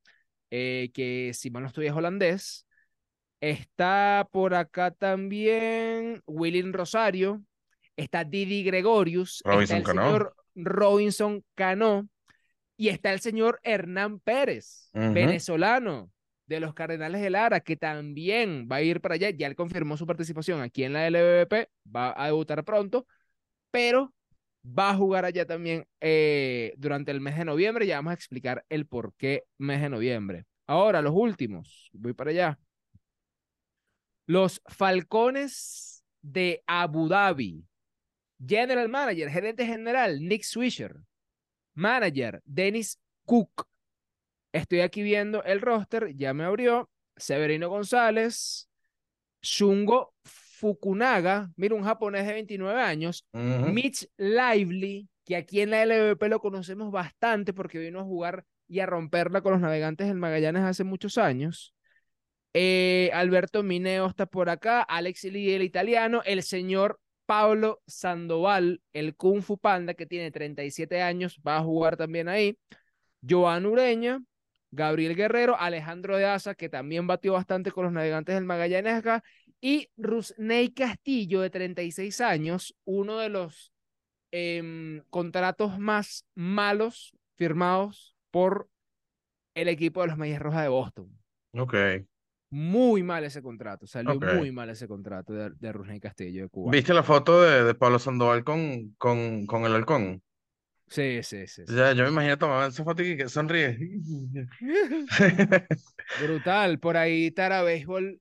eh, 0.51 0.91
que 0.95 1.33
si 1.35 1.51
mal 1.51 1.63
no 1.65 1.69
estoy 1.69 1.89
es 1.89 1.93
holandés. 1.93 2.67
Está 3.41 4.29
por 4.31 4.55
acá 4.55 4.93
también 4.93 6.23
William 6.25 6.73
Rosario, 6.73 7.43
está 7.97 8.23
Didi 8.23 8.63
Gregorius, 8.63 9.43
Robinson 9.45 9.63
está 9.63 9.77
el 9.79 9.83
Cano. 9.83 10.03
señor 10.03 10.37
Robinson 10.55 11.45
Cano 11.57 12.09
y 12.81 12.89
está 12.89 13.13
el 13.13 13.21
señor 13.21 13.61
Hernán 13.63 14.21
Pérez, 14.21 14.89
venezolano 14.95 16.11
de 16.47 16.61
los 16.61 16.73
Cardenales 16.73 17.21
de 17.21 17.29
Lara, 17.29 17.61
que 17.61 17.77
también 17.77 18.71
va 18.73 18.77
a 18.77 18.83
ir 18.83 19.03
para 19.03 19.17
allá. 19.17 19.29
Ya 19.29 19.49
él 19.49 19.55
confirmó 19.55 19.99
su 19.99 20.07
participación 20.07 20.63
aquí 20.63 20.85
en 20.85 20.95
la 20.95 21.07
LVP, 21.07 21.69
va 21.95 22.15
a 22.17 22.29
debutar 22.29 22.65
pronto, 22.65 23.07
pero 23.71 24.15
va 24.65 24.89
a 24.89 24.95
jugar 24.97 25.27
allá 25.27 25.45
también 25.45 25.87
eh, 26.01 26.73
durante 26.79 27.11
el 27.11 27.21
mes 27.21 27.37
de 27.37 27.45
noviembre. 27.45 27.87
Ya 27.87 27.97
vamos 27.97 28.13
a 28.13 28.15
explicar 28.15 28.65
el 28.71 28.87
por 28.87 29.13
qué 29.15 29.45
mes 29.59 29.83
de 29.83 29.91
noviembre. 29.91 30.47
Ahora, 30.67 31.03
los 31.03 31.13
últimos, 31.15 31.91
voy 31.93 32.15
para 32.15 32.31
allá. 32.31 32.59
Los 34.25 34.63
Falcones 34.65 36.03
de 36.23 36.63
Abu 36.67 37.09
Dhabi. 37.09 37.63
General 38.43 38.89
Manager, 38.89 39.29
gerente 39.29 39.67
general, 39.67 40.27
Nick 40.27 40.45
Swisher. 40.45 40.97
Manager, 41.75 42.41
Dennis 42.45 42.99
Cook. 43.25 43.67
Estoy 44.53 44.81
aquí 44.81 45.03
viendo 45.03 45.43
el 45.45 45.61
roster, 45.61 46.15
ya 46.17 46.35
me 46.35 46.45
abrió. 46.45 46.91
Severino 47.17 47.69
González, 47.69 48.69
Shungo 49.43 50.15
Fukunaga, 50.25 51.51
mira, 51.57 51.75
un 51.75 51.85
japonés 51.85 52.27
de 52.27 52.35
29 52.35 52.81
años. 52.81 53.27
Mitch 53.33 54.09
Lively, 54.17 55.09
que 55.25 55.37
aquí 55.37 55.61
en 55.61 55.71
la 55.71 55.83
LVP 55.85 56.29
lo 56.29 56.41
conocemos 56.41 56.91
bastante 56.91 57.53
porque 57.53 57.79
vino 57.79 58.01
a 58.01 58.05
jugar 58.05 58.45
y 58.69 58.81
a 58.81 58.87
romperla 58.87 59.41
con 59.43 59.53
los 59.53 59.61
navegantes 59.61 60.07
del 60.07 60.17
Magallanes 60.17 60.63
hace 60.63 60.85
muchos 60.85 61.19
años. 61.19 61.75
Eh, 62.53 63.11
Alberto 63.15 63.63
Mineo 63.63 64.07
está 64.07 64.27
por 64.27 64.51
acá, 64.51 64.83
Alex 64.83 65.25
Lee, 65.25 65.55
el 65.55 65.63
italiano, 65.63 66.23
el 66.25 66.43
señor 66.43 66.99
Pablo 67.31 67.81
Sandoval, 67.87 68.83
el 68.93 69.15
Kung 69.15 69.41
Fu 69.41 69.57
Panda, 69.57 69.95
que 69.95 70.05
tiene 70.05 70.33
37 70.33 71.01
años, 71.01 71.41
va 71.47 71.59
a 71.59 71.63
jugar 71.63 71.97
también 71.97 72.29
ahí. 72.29 72.59
Joan 73.23 73.67
Ureña, 73.67 74.21
Gabriel 74.73 75.15
Guerrero, 75.15 75.57
Alejandro 75.57 76.17
de 76.17 76.25
Asa, 76.27 76.57
que 76.57 76.69
también 76.69 77.07
batió 77.07 77.35
bastante 77.35 77.71
con 77.71 77.85
los 77.85 77.93
navegantes 77.93 78.35
del 78.35 78.47
Magallanes 78.47 78.95
acá, 78.95 79.23
y 79.61 79.91
Rusney 79.97 80.73
Castillo, 80.73 81.43
de 81.43 81.51
36 81.51 82.21
años, 82.21 82.75
uno 82.85 83.19
de 83.19 83.29
los 83.29 83.73
em, 84.33 85.05
contratos 85.09 85.79
más 85.79 86.27
malos 86.35 87.17
firmados 87.37 88.17
por 88.33 88.69
el 89.55 89.69
equipo 89.69 90.01
de 90.01 90.09
los 90.09 90.19
Medias 90.19 90.43
Rojas 90.43 90.65
de 90.65 90.69
Boston. 90.69 91.17
Ok. 91.53 91.75
Muy 92.51 93.03
mal 93.03 93.25
ese 93.25 93.43
contrato, 93.43 93.87
salió 93.87 94.19
muy 94.21 94.51
mal 94.51 94.71
ese 94.71 94.89
contrato 94.89 95.33
de, 95.33 95.51
de 95.51 95.73
Rusney 95.73 96.01
Castillo 96.01 96.43
de 96.43 96.49
Cuba. 96.49 96.73
¿Viste 96.73 96.93
la 96.95 97.03
foto 97.03 97.43
de, 97.43 97.65
de 97.65 97.75
Pablo 97.75 97.99
Sandoval 97.99 98.45
con, 98.45 98.95
con, 98.99 99.47
con 99.47 99.65
el 99.65 99.75
halcón? 99.75 100.23
Sí, 100.89 101.23
sí, 101.23 101.47
sí. 101.47 101.65
sí. 101.67 101.73
Ya, 101.73 101.93
yo 101.93 102.03
me 102.05 102.11
imagino 102.11 102.37
tomar 102.37 102.69
esa 102.69 102.83
foto 102.85 103.03
y 103.03 103.17
que 103.17 103.29
sonríe. 103.29 103.79
Brutal. 106.21 106.79
Por 106.81 106.97
ahí 106.97 107.31
Tara 107.31 107.63
Béisbol 107.63 108.21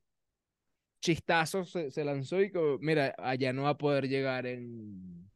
chistazo 1.02 1.64
se, 1.66 1.92
se 1.92 2.04
lanzó 2.04 2.42
y 2.42 2.52
como, 2.52 2.78
mira, 2.80 3.14
allá 3.18 3.54
no 3.54 3.64
va 3.64 3.70
a 3.70 3.78
poder 3.78 4.08
llegar 4.08 4.46
en, 4.46 5.30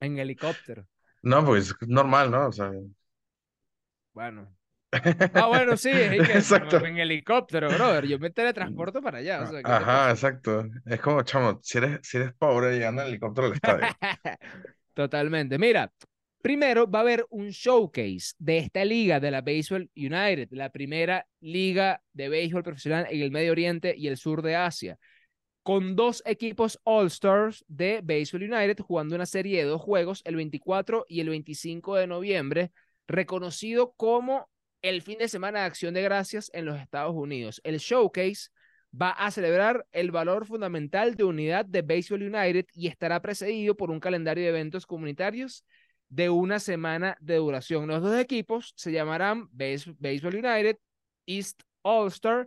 en 0.00 0.18
helicóptero. 0.18 0.86
No, 1.22 1.44
pues 1.44 1.68
es 1.80 1.88
normal, 1.88 2.30
¿no? 2.30 2.48
O 2.48 2.52
sea, 2.52 2.70
Bueno. 4.14 4.48
Ah, 5.34 5.46
bueno, 5.48 5.76
sí, 5.76 5.90
es 5.90 6.10
que 6.10 6.32
Exacto. 6.38 6.84
en 6.84 6.98
helicóptero, 6.98 7.68
brother. 7.68 8.06
Yo 8.06 8.18
me 8.18 8.30
teletransporto 8.30 9.00
para 9.00 9.18
allá. 9.18 9.42
O 9.42 9.46
sea, 9.46 9.58
¿qué 9.58 9.64
te 9.64 9.72
Ajá, 9.72 10.10
exacto. 10.10 10.66
Es 10.84 11.00
como, 11.00 11.22
chamo, 11.22 11.60
si 11.62 11.78
eres, 11.78 12.00
si 12.02 12.18
eres 12.18 12.32
pobre 12.34 12.72
llegando 12.72 13.02
en 13.02 13.08
helicóptero 13.08 13.46
al 13.46 13.52
estadio. 13.54 13.86
Totalmente. 14.94 15.58
Mira, 15.58 15.90
primero 16.42 16.90
va 16.90 16.98
a 16.98 17.02
haber 17.02 17.26
un 17.30 17.48
showcase 17.48 18.34
de 18.38 18.58
esta 18.58 18.84
liga 18.84 19.18
de 19.18 19.30
la 19.30 19.40
Baseball 19.40 19.90
United, 19.96 20.48
la 20.50 20.70
primera 20.70 21.26
liga 21.40 22.02
de 22.12 22.28
béisbol 22.28 22.62
profesional 22.62 23.06
en 23.10 23.22
el 23.22 23.30
Medio 23.30 23.52
Oriente 23.52 23.94
y 23.96 24.08
el 24.08 24.18
sur 24.18 24.42
de 24.42 24.56
Asia, 24.56 24.98
con 25.62 25.96
dos 25.96 26.22
equipos 26.26 26.78
All-Stars 26.84 27.64
de 27.68 28.00
Baseball 28.02 28.42
United 28.42 28.80
jugando 28.80 29.14
una 29.14 29.26
serie 29.26 29.58
de 29.58 29.70
dos 29.70 29.80
juegos 29.80 30.20
el 30.26 30.36
24 30.36 31.06
y 31.08 31.20
el 31.20 31.30
25 31.30 31.96
de 31.96 32.06
noviembre, 32.06 32.72
reconocido 33.06 33.94
como 33.96 34.50
el 34.82 35.02
fin 35.02 35.18
de 35.18 35.28
semana 35.28 35.60
de 35.60 35.66
acción 35.66 35.94
de 35.94 36.02
gracias 36.02 36.50
en 36.52 36.64
los 36.66 36.78
Estados 36.80 37.14
Unidos. 37.14 37.60
El 37.64 37.78
showcase 37.78 38.50
va 39.00 39.10
a 39.10 39.30
celebrar 39.30 39.86
el 39.92 40.10
valor 40.10 40.46
fundamental 40.46 41.14
de 41.14 41.24
unidad 41.24 41.64
de 41.64 41.82
Baseball 41.82 42.22
United 42.22 42.66
y 42.74 42.88
estará 42.88 43.22
precedido 43.22 43.76
por 43.76 43.90
un 43.90 44.00
calendario 44.00 44.44
de 44.44 44.50
eventos 44.50 44.84
comunitarios 44.86 45.64
de 46.08 46.28
una 46.28 46.58
semana 46.58 47.16
de 47.20 47.36
duración. 47.36 47.86
Los 47.86 48.02
dos 48.02 48.18
equipos 48.18 48.74
se 48.76 48.92
llamarán 48.92 49.48
Base- 49.50 49.94
Baseball 49.98 50.34
United 50.34 50.76
East 51.24 51.62
All 51.82 52.08
Star 52.08 52.46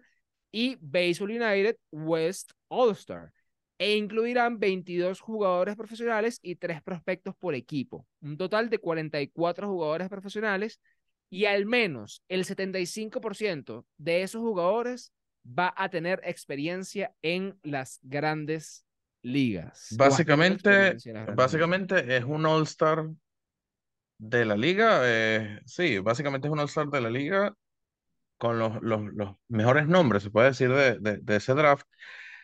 y 0.52 0.78
Baseball 0.80 1.32
United 1.32 1.78
West 1.92 2.52
All 2.68 2.92
Star 2.92 3.32
e 3.78 3.96
incluirán 3.98 4.60
22 4.60 5.20
jugadores 5.20 5.76
profesionales 5.76 6.40
y 6.42 6.56
3 6.56 6.82
prospectos 6.82 7.36
por 7.36 7.56
equipo, 7.56 8.06
un 8.22 8.38
total 8.38 8.70
de 8.70 8.78
44 8.78 9.68
jugadores 9.68 10.08
profesionales 10.08 10.80
y 11.30 11.46
al 11.46 11.66
menos 11.66 12.24
el 12.30 12.46
75% 12.46 13.86
de 13.98 14.24
esos 14.24 14.42
jugadores 14.42 15.12
va 15.48 15.74
a 15.78 15.90
tener 15.90 16.22
experiencia 16.24 17.14
en 17.22 17.58
las 17.64 18.00
grandes 18.02 18.86
ligas. 19.22 19.96
Básicamente, 19.98 20.94
ligas. 20.94 21.36
básicamente 21.36 22.16
es 22.18 22.24
un 22.24 22.46
All-Star 22.46 23.08
de 24.18 24.46
la 24.46 24.56
liga. 24.56 25.02
eh, 25.04 25.62
sí, 25.66 26.00
básicamente 26.00 26.48
es 26.48 26.52
un 26.52 26.60
All-Star 26.60 26.88
de 26.88 27.02
la 27.02 27.10
liga 27.10 27.54
con 28.38 28.60
los, 28.60 28.82
los, 28.82 29.02
los 29.14 29.36
mejores 29.48 29.88
nombres, 29.88 30.24
se 30.24 30.30
puede 30.30 30.48
decir, 30.48 30.70
de, 30.70 31.00
de, 31.00 31.18
de 31.18 31.36
ese 31.36 31.54
draft. 31.54 31.88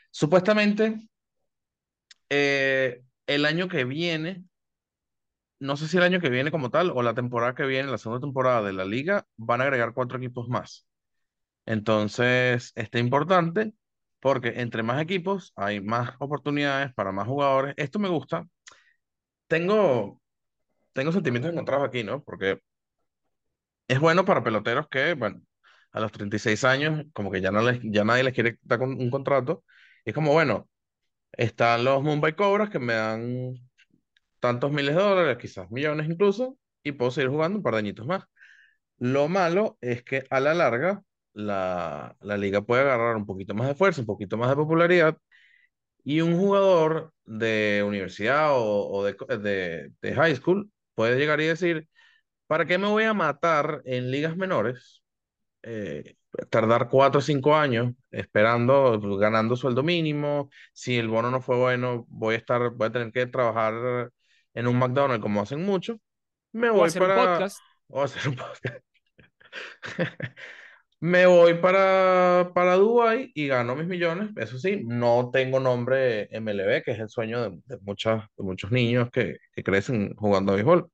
Supuestamente, 0.10 0.96
eh, 2.30 3.02
el 3.28 3.46
año 3.46 3.68
que 3.68 3.84
viene, 3.84 4.44
no 5.62 5.78
sé 5.78 5.88
si 5.88 5.98
el 5.98 6.04
año 6.04 6.20
que 6.20 6.30
viene 6.30 6.52
como 6.52 6.72
tal 6.72 6.92
o 6.92 7.04
la 7.04 7.14
temporada 7.14 7.56
que 7.56 7.66
viene, 7.66 7.92
la 7.92 8.00
segunda 8.00 8.20
temporada 8.22 8.64
de 8.64 8.74
la 8.74 8.86
liga, 8.86 9.28
van 9.38 9.62
a 9.62 9.66
agregar 9.66 9.94
cuatro 9.94 10.18
equipos 10.18 10.50
más. 10.50 10.88
Entonces, 11.66 12.74
está 12.76 13.00
importante 13.00 13.74
porque 14.20 14.62
entre 14.62 14.84
más 14.84 15.02
equipos 15.02 15.54
hay 15.56 15.82
más 15.82 16.16
oportunidades 16.20 16.94
para 16.94 17.12
más 17.12 17.28
jugadores. 17.28 17.76
Esto 17.78 18.00
me 18.00 18.10
gusta. 18.10 18.48
Tengo, 19.48 20.22
tengo 20.94 21.12
sentimientos 21.12 21.52
encontrados 21.52 21.88
aquí, 21.88 22.04
¿no? 22.04 22.24
Porque 22.24 22.62
es 23.88 24.00
bueno 24.00 24.26
para 24.26 24.44
peloteros 24.44 24.88
que, 24.90 25.14
bueno, 25.14 25.42
a 25.92 26.00
los 26.00 26.12
36 26.12 26.64
años, 26.64 27.06
como 27.14 27.32
que 27.32 27.42
ya, 27.42 27.52
no 27.52 27.62
les, 27.62 27.80
ya 27.84 28.04
nadie 28.04 28.24
les 28.24 28.34
quiere 28.34 28.58
dar 28.64 28.82
un 28.82 29.10
contrato. 29.12 29.64
Es 30.06 30.14
como, 30.14 30.34
bueno, 30.34 30.70
están 31.34 31.84
los 31.86 32.04
Mumbai 32.04 32.36
Cobras 32.36 32.70
que 32.70 32.80
me 32.80 32.94
dan 32.94 33.56
tantos 34.42 34.72
miles 34.72 34.96
de 34.96 35.02
dólares, 35.04 35.38
quizás 35.40 35.72
millones 35.72 36.10
incluso, 36.10 36.58
y 36.84 36.94
puedo 36.94 37.12
seguir 37.12 37.30
jugando 37.32 37.58
un 37.60 37.64
par 37.64 37.76
de 37.76 37.80
añitos 37.82 38.06
más. 38.08 38.26
Lo 39.00 39.30
malo 39.30 39.78
es 39.82 40.04
que 40.04 40.26
a 40.30 40.40
la 40.42 40.54
larga 40.54 41.04
la, 41.34 42.16
la 42.22 42.38
liga 42.38 42.62
puede 42.64 42.84
agarrar 42.84 43.16
un 43.18 43.26
poquito 43.26 43.56
más 43.56 43.68
de 43.68 43.76
fuerza, 43.76 44.02
un 44.02 44.08
poquito 44.08 44.38
más 44.38 44.50
de 44.50 44.56
popularidad, 44.58 45.18
y 46.04 46.22
un 46.22 46.38
jugador 46.38 47.14
de 47.26 47.84
universidad 47.86 48.50
o, 48.54 49.04
de, 49.06 49.92
de, 50.02 50.16
high 50.16 50.36
school 50.36 50.72
puede 50.96 51.18
llegar 51.18 51.40
y 51.42 51.48
decir, 51.48 51.88
¿para 52.48 52.66
qué 52.66 52.78
me 52.78 52.88
voy 52.88 53.04
a 53.06 53.14
matar 53.14 53.82
en 53.86 54.12
ligas 54.12 54.38
menores? 54.38 55.04
Eh, 55.64 56.16
tardar 56.50 56.90
cuatro 56.90 57.20
o 57.20 57.22
cinco 57.22 57.56
años 57.56 57.94
esperando, 58.12 59.00
ganando 59.18 59.56
sueldo 59.56 59.84
mínimo. 59.84 60.50
Si 60.74 60.98
el 60.98 61.08
bono 61.10 61.32
no 61.32 61.42
fue 61.42 61.58
bueno, 61.58 62.06
voy 62.10 62.36
a 62.36 62.38
estar, 62.38 62.72
voy 62.72 62.88
a 62.88 62.92
tener 62.92 63.12
que 63.12 63.28
trabajar 63.28 64.12
en 64.54 64.68
un 64.68 64.78
McDonald's 64.78 65.22
como 65.22 65.42
hacen 65.42 65.64
mucho, 65.64 66.00
me 66.54 66.70
O 66.70 66.76
voy 66.76 66.90
un 66.90 66.94
para... 67.00 67.16
podcast. 67.16 67.60
O 67.88 68.02
hacer 68.04 68.30
un 68.30 68.36
podcast. 68.36 68.84
Me 71.02 71.26
voy 71.26 71.56
para, 71.56 72.52
para 72.54 72.76
Dubái 72.76 73.32
y 73.34 73.48
gano 73.48 73.76
mis 73.76 73.88
millones. 73.88 74.30
Eso 74.38 74.60
sí, 74.60 74.84
no 74.86 75.32
tengo 75.34 75.60
nombre 75.60 76.30
MLB, 76.32 76.84
que 76.84 76.92
es 76.92 77.00
el 77.00 77.10
sueño 77.10 77.42
de, 77.50 77.60
de 77.66 77.78
muchas, 77.82 78.24
de 78.38 78.44
muchos 78.44 78.72
niños 78.72 79.10
que, 79.12 79.38
que 79.52 79.64
crecen 79.64 80.16
jugando 80.16 80.52
a 80.52 80.56
béisbol. 80.56 80.92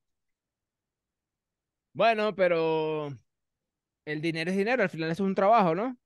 Bueno, 1.93 2.33
pero 2.35 3.09
el 4.05 4.21
dinero 4.21 4.51
es 4.51 4.57
dinero, 4.57 4.83
al 4.83 4.89
final 4.89 5.11
eso 5.11 5.23
es 5.23 5.27
un 5.27 5.35
trabajo, 5.35 5.75
¿no? 5.75 5.97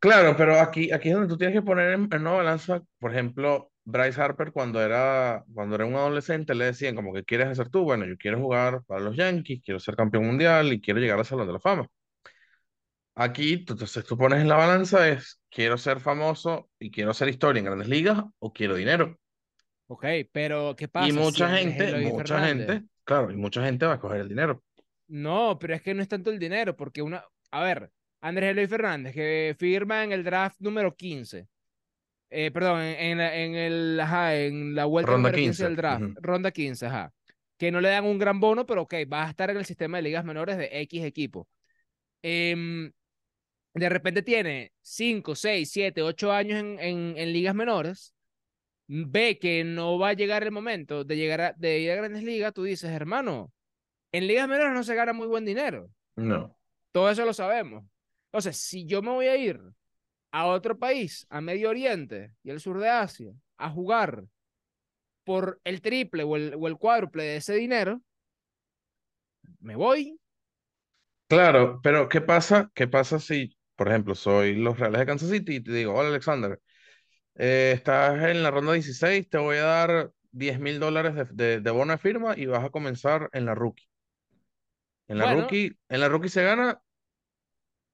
Claro, 0.00 0.36
pero 0.36 0.60
aquí, 0.60 0.92
aquí 0.92 1.08
es 1.08 1.14
donde 1.14 1.28
tú 1.28 1.38
tienes 1.38 1.56
que 1.56 1.62
poner 1.62 1.92
en, 1.92 2.08
en 2.12 2.20
una 2.20 2.32
balanza, 2.32 2.82
por 3.00 3.12
ejemplo, 3.12 3.71
Bryce 3.84 4.20
Harper 4.20 4.52
cuando 4.52 4.80
era, 4.80 5.44
cuando 5.54 5.74
era 5.76 5.84
un 5.86 5.94
adolescente 5.94 6.54
le 6.54 6.66
decían 6.66 6.94
como 6.94 7.12
que 7.12 7.24
quieres 7.24 7.48
hacer 7.48 7.68
tú, 7.70 7.84
bueno, 7.84 8.06
yo 8.06 8.16
quiero 8.18 8.38
jugar 8.40 8.82
para 8.86 9.00
los 9.00 9.16
Yankees, 9.16 9.62
quiero 9.64 9.80
ser 9.80 9.96
campeón 9.96 10.26
mundial 10.26 10.72
y 10.72 10.80
quiero 10.80 11.00
llegar 11.00 11.18
al 11.18 11.24
Salón 11.26 11.46
de 11.48 11.52
la 11.54 11.60
Fama. 11.60 11.88
Aquí, 13.14 13.52
entonces 13.54 14.04
tú 14.06 14.16
pones 14.18 14.40
en 14.40 14.48
la 14.48 14.56
balanza 14.56 15.08
es, 15.08 15.40
quiero 15.50 15.76
ser 15.78 16.00
famoso 16.00 16.70
y 16.78 16.90
quiero 16.90 17.10
hacer 17.10 17.28
historia 17.28 17.60
en 17.60 17.66
grandes 17.66 17.88
ligas 17.88 18.22
o 18.38 18.52
quiero 18.52 18.74
dinero. 18.74 19.18
Ok, 19.86 20.04
pero 20.32 20.74
¿qué 20.76 20.88
Y 20.96 21.12
pasa 21.12 21.22
si 21.22 21.32
mucha 21.32 21.50
gente, 21.50 21.94
mucha 21.94 22.40
Fernández? 22.40 22.46
gente, 22.46 22.84
claro, 23.04 23.30
y 23.30 23.36
mucha 23.36 23.62
gente 23.64 23.84
va 23.86 23.94
a 23.94 24.00
coger 24.00 24.20
el 24.22 24.28
dinero. 24.28 24.62
No, 25.08 25.58
pero 25.58 25.74
es 25.74 25.82
que 25.82 25.94
no 25.94 26.02
es 26.02 26.08
tanto 26.08 26.30
el 26.30 26.38
dinero, 26.38 26.76
porque 26.76 27.02
una, 27.02 27.24
a 27.50 27.62
ver, 27.62 27.92
Andrés 28.20 28.50
Eloy 28.52 28.66
Fernández, 28.66 29.14
que 29.14 29.54
firma 29.58 30.04
en 30.04 30.12
el 30.12 30.24
draft 30.24 30.60
número 30.60 30.94
15, 30.96 31.48
eh, 32.32 32.50
perdón, 32.50 32.80
en, 32.80 33.20
en 33.20 33.54
el, 33.54 34.00
ajá, 34.00 34.36
en 34.36 34.74
la 34.74 34.86
vuelta 34.86 35.12
Ronda 35.12 35.28
número 35.30 35.36
15 35.36 35.50
15. 35.50 35.64
del 35.64 35.76
draft, 35.76 36.04
ronda 36.20 36.50
15, 36.50 36.86
ajá, 36.86 37.12
que 37.58 37.70
no 37.70 37.80
le 37.80 37.90
dan 37.90 38.04
un 38.04 38.18
gran 38.18 38.40
bono, 38.40 38.66
pero 38.66 38.82
ok, 38.82 38.94
va 39.12 39.26
a 39.26 39.30
estar 39.30 39.50
en 39.50 39.56
el 39.56 39.64
sistema 39.64 39.98
de 39.98 40.02
ligas 40.02 40.24
menores 40.24 40.56
de 40.56 40.68
X 40.82 41.04
equipo. 41.04 41.48
Em, 42.22 42.90
de 43.74 43.88
repente 43.88 44.22
tiene 44.22 44.72
5, 44.80 45.34
6, 45.34 45.70
7, 45.70 46.02
8 46.02 46.32
años 46.32 46.60
en, 46.60 46.78
en, 46.80 47.14
en 47.16 47.32
ligas 47.32 47.54
menores, 47.54 48.14
ve 48.86 49.38
que 49.38 49.64
no 49.64 49.98
va 49.98 50.08
a 50.10 50.14
llegar 50.14 50.42
el 50.42 50.50
momento 50.50 51.04
de 51.04 51.16
llegar 51.16 51.40
a, 51.40 51.52
de 51.52 51.78
ir 51.80 51.90
a 51.90 51.96
grandes 51.96 52.22
ligas, 52.22 52.52
tú 52.52 52.64
dices, 52.64 52.90
hermano, 52.90 53.52
en 54.12 54.26
ligas 54.26 54.48
menores 54.48 54.74
no 54.74 54.84
se 54.84 54.94
gana 54.94 55.12
muy 55.12 55.26
buen 55.26 55.44
dinero. 55.44 55.88
No. 56.16 56.56
Todo 56.92 57.10
eso 57.10 57.24
lo 57.24 57.32
sabemos. 57.32 57.84
Entonces, 58.26 58.58
si 58.58 58.84
yo 58.84 59.02
me 59.02 59.10
voy 59.10 59.26
a 59.26 59.36
ir 59.36 59.60
a 60.32 60.46
otro 60.46 60.78
país, 60.78 61.26
a 61.30 61.40
Medio 61.42 61.70
Oriente 61.70 62.34
y 62.44 62.50
el 62.50 62.60
sur 62.60 62.80
de 62.80 62.88
Asia, 62.90 63.32
a 63.58 63.70
jugar 63.70 64.24
por 65.24 65.60
el 65.64 65.80
triple 65.82 66.22
o 66.24 66.36
el, 66.36 66.54
o 66.58 66.68
el 66.68 66.76
cuádruple 66.78 67.24
de 67.24 67.36
ese 67.36 67.54
dinero, 67.54 68.02
me 69.60 69.76
voy. 69.76 70.18
Claro, 71.28 71.80
pero 71.82 72.08
¿qué 72.08 72.20
pasa? 72.20 72.70
¿Qué 72.74 72.86
pasa 72.88 73.18
si, 73.18 73.56
por 73.74 73.88
ejemplo, 73.88 74.14
soy 74.14 74.54
los 74.54 74.78
Reales 74.78 75.00
de 75.00 75.06
Kansas 75.06 75.30
City 75.30 75.56
y 75.56 75.60
te 75.62 75.72
digo, 75.72 75.94
hola 75.94 76.10
Alexander, 76.10 76.60
eh, 77.36 77.72
estás 77.76 78.22
en 78.30 78.42
la 78.42 78.50
ronda 78.50 78.72
16, 78.74 79.28
te 79.30 79.38
voy 79.38 79.58
a 79.58 79.62
dar 79.64 80.12
10 80.32 80.60
mil 80.60 80.80
dólares 80.80 81.14
de, 81.16 81.24
de, 81.32 81.60
de 81.60 81.70
bono 81.72 81.92
de 81.92 81.98
firma 81.98 82.34
y 82.38 82.46
vas 82.46 82.64
a 82.64 82.70
comenzar 82.70 83.30
en 83.32 83.46
la 83.46 83.54
rookie. 83.54 83.86
En 85.06 85.18
la 85.18 85.26
Bueno, 85.26 85.28
rookie, 85.28 85.78
en 85.88 86.00
la 86.00 86.08
rookie 86.08 86.28
se 86.28 86.42
gana 86.42 86.82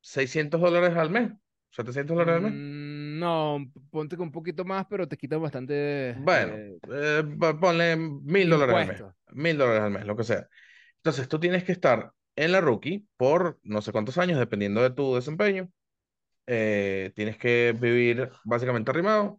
600 0.01 0.61
dólares 0.61 0.97
al 0.97 1.11
mes, 1.11 1.33
700 1.71 2.17
dólares 2.17 2.35
al 2.37 2.43
mes. 2.43 2.53
no, 2.55 3.59
ponte 3.91 4.17
con 4.17 4.27
un 4.29 4.33
poquito 4.33 4.65
más, 4.65 4.87
pero 4.89 5.07
te 5.09 5.17
quitan 5.17 5.41
bastante 5.43 6.15
Bueno, 6.19 6.55
eh, 6.55 6.79
eh, 6.93 7.25
ponle 7.61 7.97
mil 7.97 8.49
dólares 8.51 8.75
al 8.77 8.87
mes, 8.89 9.03
mil 9.33 9.59
dólares 9.59 9.83
al 9.83 9.91
mes, 9.91 10.05
lo 10.07 10.17
que 10.17 10.25
sea. 10.25 10.49
Entonces 10.97 11.29
tú 11.29 11.39
tienes 11.39 11.65
que 11.65 11.73
estar 11.73 12.13
en 12.37 12.53
la 12.53 12.61
rookie 12.61 13.07
por 13.17 13.59
no 13.63 13.83
sé 13.83 13.93
cuántos 13.93 14.19
años, 14.19 14.39
dependiendo 14.39 14.83
de 14.83 14.91
tu 14.91 15.15
desempeño. 15.15 15.71
Eh, 16.47 17.13
tienes 17.15 17.37
que 17.37 17.77
vivir 17.79 18.31
básicamente 18.45 18.91
arrimado. 18.91 19.39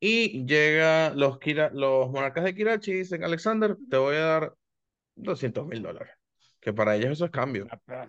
Y 0.00 0.44
llega 0.46 1.14
los, 1.14 1.38
Kira- 1.38 1.70
los 1.72 2.10
monarcas 2.10 2.44
de 2.44 2.54
Kirachi 2.54 2.90
y 2.90 2.94
dicen, 2.94 3.22
Alexander, 3.24 3.76
te 3.88 3.96
voy 3.96 4.16
a 4.16 4.20
dar 4.20 4.54
200 5.14 5.66
mil 5.66 5.80
dólares. 5.82 6.12
Que 6.60 6.72
para 6.72 6.96
ellos 6.96 7.12
eso 7.12 7.24
es 7.24 7.30
cambio. 7.30 7.68
Ah, 7.70 7.80
pero- 7.86 8.06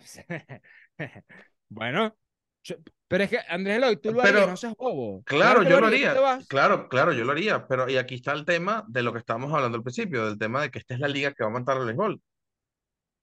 Bueno, 1.69 2.15
yo- 2.63 2.75
pero 3.07 3.25
es 3.25 3.29
que 3.29 3.39
Andrés 3.47 3.77
Eloy, 3.77 3.97
tú 3.97 4.11
lo 4.11 4.21
Pero, 4.21 4.37
harías, 4.39 4.49
no 4.49 4.57
seas 4.57 4.75
bobo. 4.75 5.21
Claro, 5.23 5.61
yo 5.63 5.79
lo 5.79 5.87
haría. 5.87 6.15
Claro, 6.47 6.89
claro, 6.89 7.13
yo 7.13 7.23
lo 7.25 7.31
haría. 7.31 7.67
Pero 7.67 7.87
y 7.89 7.97
aquí 7.97 8.15
está 8.15 8.33
el 8.33 8.43
tema 8.45 8.83
de 8.87 9.03
lo 9.03 9.13
que 9.13 9.19
estábamos 9.19 9.53
hablando 9.53 9.77
al 9.77 9.83
principio, 9.83 10.25
del 10.25 10.39
tema 10.39 10.61
de 10.63 10.71
que 10.71 10.79
esta 10.79 10.95
es 10.95 10.99
la 10.99 11.07
liga 11.07 11.31
que 11.33 11.43
va 11.43 11.49
a 11.49 11.53
matar 11.53 11.77
el 11.77 11.85
béisbol. 11.85 12.19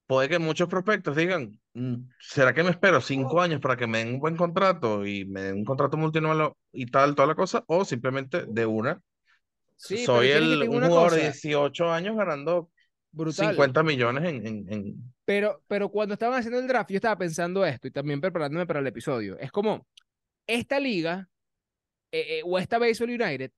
Puede 0.07 0.29
que 0.29 0.39
muchos 0.39 0.69
prospectos 0.69 1.17
digan, 1.17 1.59
"Mm, 1.75 1.95
¿será 2.21 2.53
que 2.53 2.63
me 2.65 2.71
espero 2.71 3.01
cinco 3.01 3.41
años 3.41 3.61
para 3.61 3.77
que 3.77 3.87
me 3.87 3.99
den 3.99 4.15
un 4.15 4.21
buen 4.21 4.37
contrato 4.37 5.07
y 5.07 5.25
me 5.25 5.43
den 5.43 5.57
un 5.59 5.65
contrato 5.65 5.97
multinacional 5.97 6.53
y 6.73 6.87
tal, 6.87 7.15
toda 7.15 7.29
la 7.29 7.35
cosa? 7.35 7.65
O 7.67 7.85
simplemente 7.85 8.45
de 8.47 8.67
una, 8.67 9.01
Sí, 9.77 10.05
soy 10.05 10.31
el, 10.31 10.69
un 10.69 10.83
jugador 10.83 11.13
de 11.13 11.19
cosa 11.19 11.31
18 11.31 11.91
años 11.93 12.17
ganando 12.17 12.71
brutal. 13.13 13.51
50 13.51 13.83
millones 13.83 14.25
en, 14.25 14.47
en, 14.47 14.73
en- 14.73 15.15
Pero, 15.25 15.63
pero 15.67 15.89
cuando 15.91 16.15
estaban 16.15 16.39
haciendo 16.39 16.59
el 16.61 16.67
draft, 16.67 16.91
yo 16.91 16.97
estaba 16.97 17.19
pensando 17.19 17.65
esto 17.65 17.89
y 17.89 17.91
también 17.91 18.21
preparándome 18.21 18.67
para 18.67 18.81
el 18.81 18.87
episodio. 18.87 19.39
Es 19.39 19.51
como, 19.53 19.87
esta 20.47 20.81
liga 20.81 21.29
eh, 22.13 22.39
eh, 22.39 22.43
o 22.45 22.59
esta 22.59 22.79
Baseball 22.79 23.11
United 23.11 23.53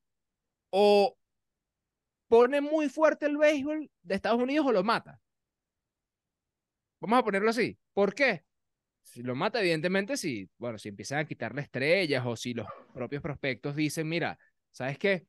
o 0.70 1.16
pone 2.28 2.60
muy 2.60 2.88
fuerte 2.88 3.26
el 3.26 3.36
béisbol 3.36 3.90
de 4.02 4.14
Estados 4.14 4.40
Unidos 4.42 4.66
o 4.66 4.72
lo 4.72 4.82
mata. 4.82 5.20
Vamos 7.00 7.18
a 7.18 7.24
ponerlo 7.24 7.50
así. 7.50 7.78
¿Por 7.92 8.14
qué? 8.14 8.44
Si 9.02 9.22
lo 9.22 9.34
mata, 9.34 9.60
evidentemente, 9.60 10.16
si, 10.16 10.48
bueno, 10.58 10.78
si 10.78 10.88
empiezan 10.88 11.18
a 11.18 11.24
quitarle 11.26 11.62
estrellas 11.62 12.24
o 12.24 12.36
si 12.36 12.54
los 12.54 12.66
propios 12.94 13.20
prospectos 13.20 13.74
dicen, 13.74 14.08
mira, 14.08 14.38
¿sabes 14.70 14.98
qué? 14.98 15.26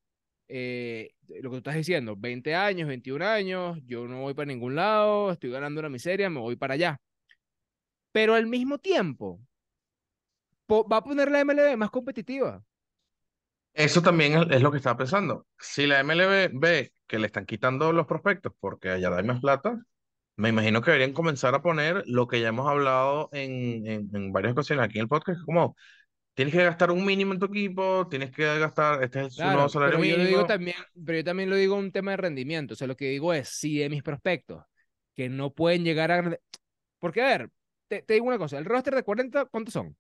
Eh, 0.47 1.12
lo 1.27 1.49
que 1.49 1.56
tú 1.56 1.58
estás 1.58 1.75
diciendo, 1.75 2.15
20 2.17 2.56
años, 2.56 2.88
21 2.88 3.21
años, 3.23 3.79
yo 3.86 4.08
no 4.08 4.21
voy 4.21 4.34
para 4.34 4.47
ningún 4.47 4.75
lado, 4.75 5.32
estoy 5.32 5.51
ganando 5.51 5.79
una 5.79 5.89
miseria, 5.89 6.29
me 6.29 6.39
voy 6.39 6.56
para 6.56 6.75
allá. 6.75 7.01
Pero 8.13 8.34
al 8.36 8.47
mismo 8.47 8.79
tiempo, 8.79 9.39
po- 10.67 10.86
va 10.89 10.97
a 10.97 11.03
poner 11.03 11.32
la 11.32 11.39
MLB 11.41 11.77
más 11.77 11.89
competitiva. 11.91 12.63
Eso 13.73 14.01
también 14.03 14.51
es 14.51 14.62
lo 14.62 14.71
que 14.71 14.77
estaba 14.77 14.97
pensando. 14.97 15.47
Si 15.60 15.88
la 15.88 15.99
MLB 15.99 16.51
ve 16.53 16.93
que 17.08 17.17
le 17.19 17.25
están 17.27 17.45
quitando 17.45 17.91
los 17.91 18.06
prospectos 18.08 18.53
porque 18.60 18.89
allá 18.89 19.15
hay 19.17 19.23
más 19.23 19.41
plata, 19.41 19.79
me 20.38 20.49
imagino 20.49 20.82
que 20.82 20.91
deberían 20.91 21.13
comenzar 21.13 21.56
a 21.56 21.62
poner 21.63 22.03
lo 22.08 22.27
que 22.27 22.41
ya 22.41 22.49
hemos 22.49 22.67
hablado 22.69 23.29
en, 23.34 23.88
en, 23.88 24.10
en 24.15 24.32
varias 24.34 24.53
ocasiones 24.53 24.86
aquí 24.86 24.99
en 24.99 25.03
el 25.03 25.10
podcast, 25.10 25.41
como 25.45 25.75
tienes 26.34 26.54
que 26.54 26.63
gastar 26.63 26.91
un 26.91 27.06
mínimo 27.06 27.34
en 27.34 27.39
tu 27.39 27.46
equipo, 27.46 28.08
tienes 28.10 28.32
que 28.32 28.43
gastar, 28.60 29.04
este 29.04 29.26
es 29.26 29.36
su 29.36 29.50
nuevo 29.52 29.69
salario 29.69 30.00
pero 30.00 30.06
yo 30.06 30.17
lo 30.17 30.26
digo 30.26 30.46
mínimo. 30.46 30.46
también, 30.46 30.78
pero 31.06 31.19
yo 31.19 31.24
también 31.24 31.50
lo 31.50 31.56
digo 31.56 31.76
un 31.76 31.91
tema 31.91 32.12
de 32.12 32.17
rendimiento. 32.17 32.74
O 32.74 32.78
sea, 32.78 32.88
lo 32.88 32.96
que 32.96 33.10
digo 33.10 33.34
es, 33.34 33.50
si 33.50 33.78
de 33.80 33.89
mis 33.89 34.04
prospectos 34.04 34.63
que 35.15 35.30
no 35.30 35.54
pueden 35.54 35.84
llegar 35.84 36.12
a... 36.12 36.38
Porque, 37.00 37.22
a 37.22 37.26
ver, 37.28 37.50
te, 37.88 38.02
te 38.04 38.13
digo 38.15 38.26
una 38.28 38.38
cosa, 38.38 38.58
el 38.58 38.65
roster 38.65 38.96
de 38.96 39.04
40, 39.04 39.46
¿cuántos 39.46 39.74
son? 39.74 39.96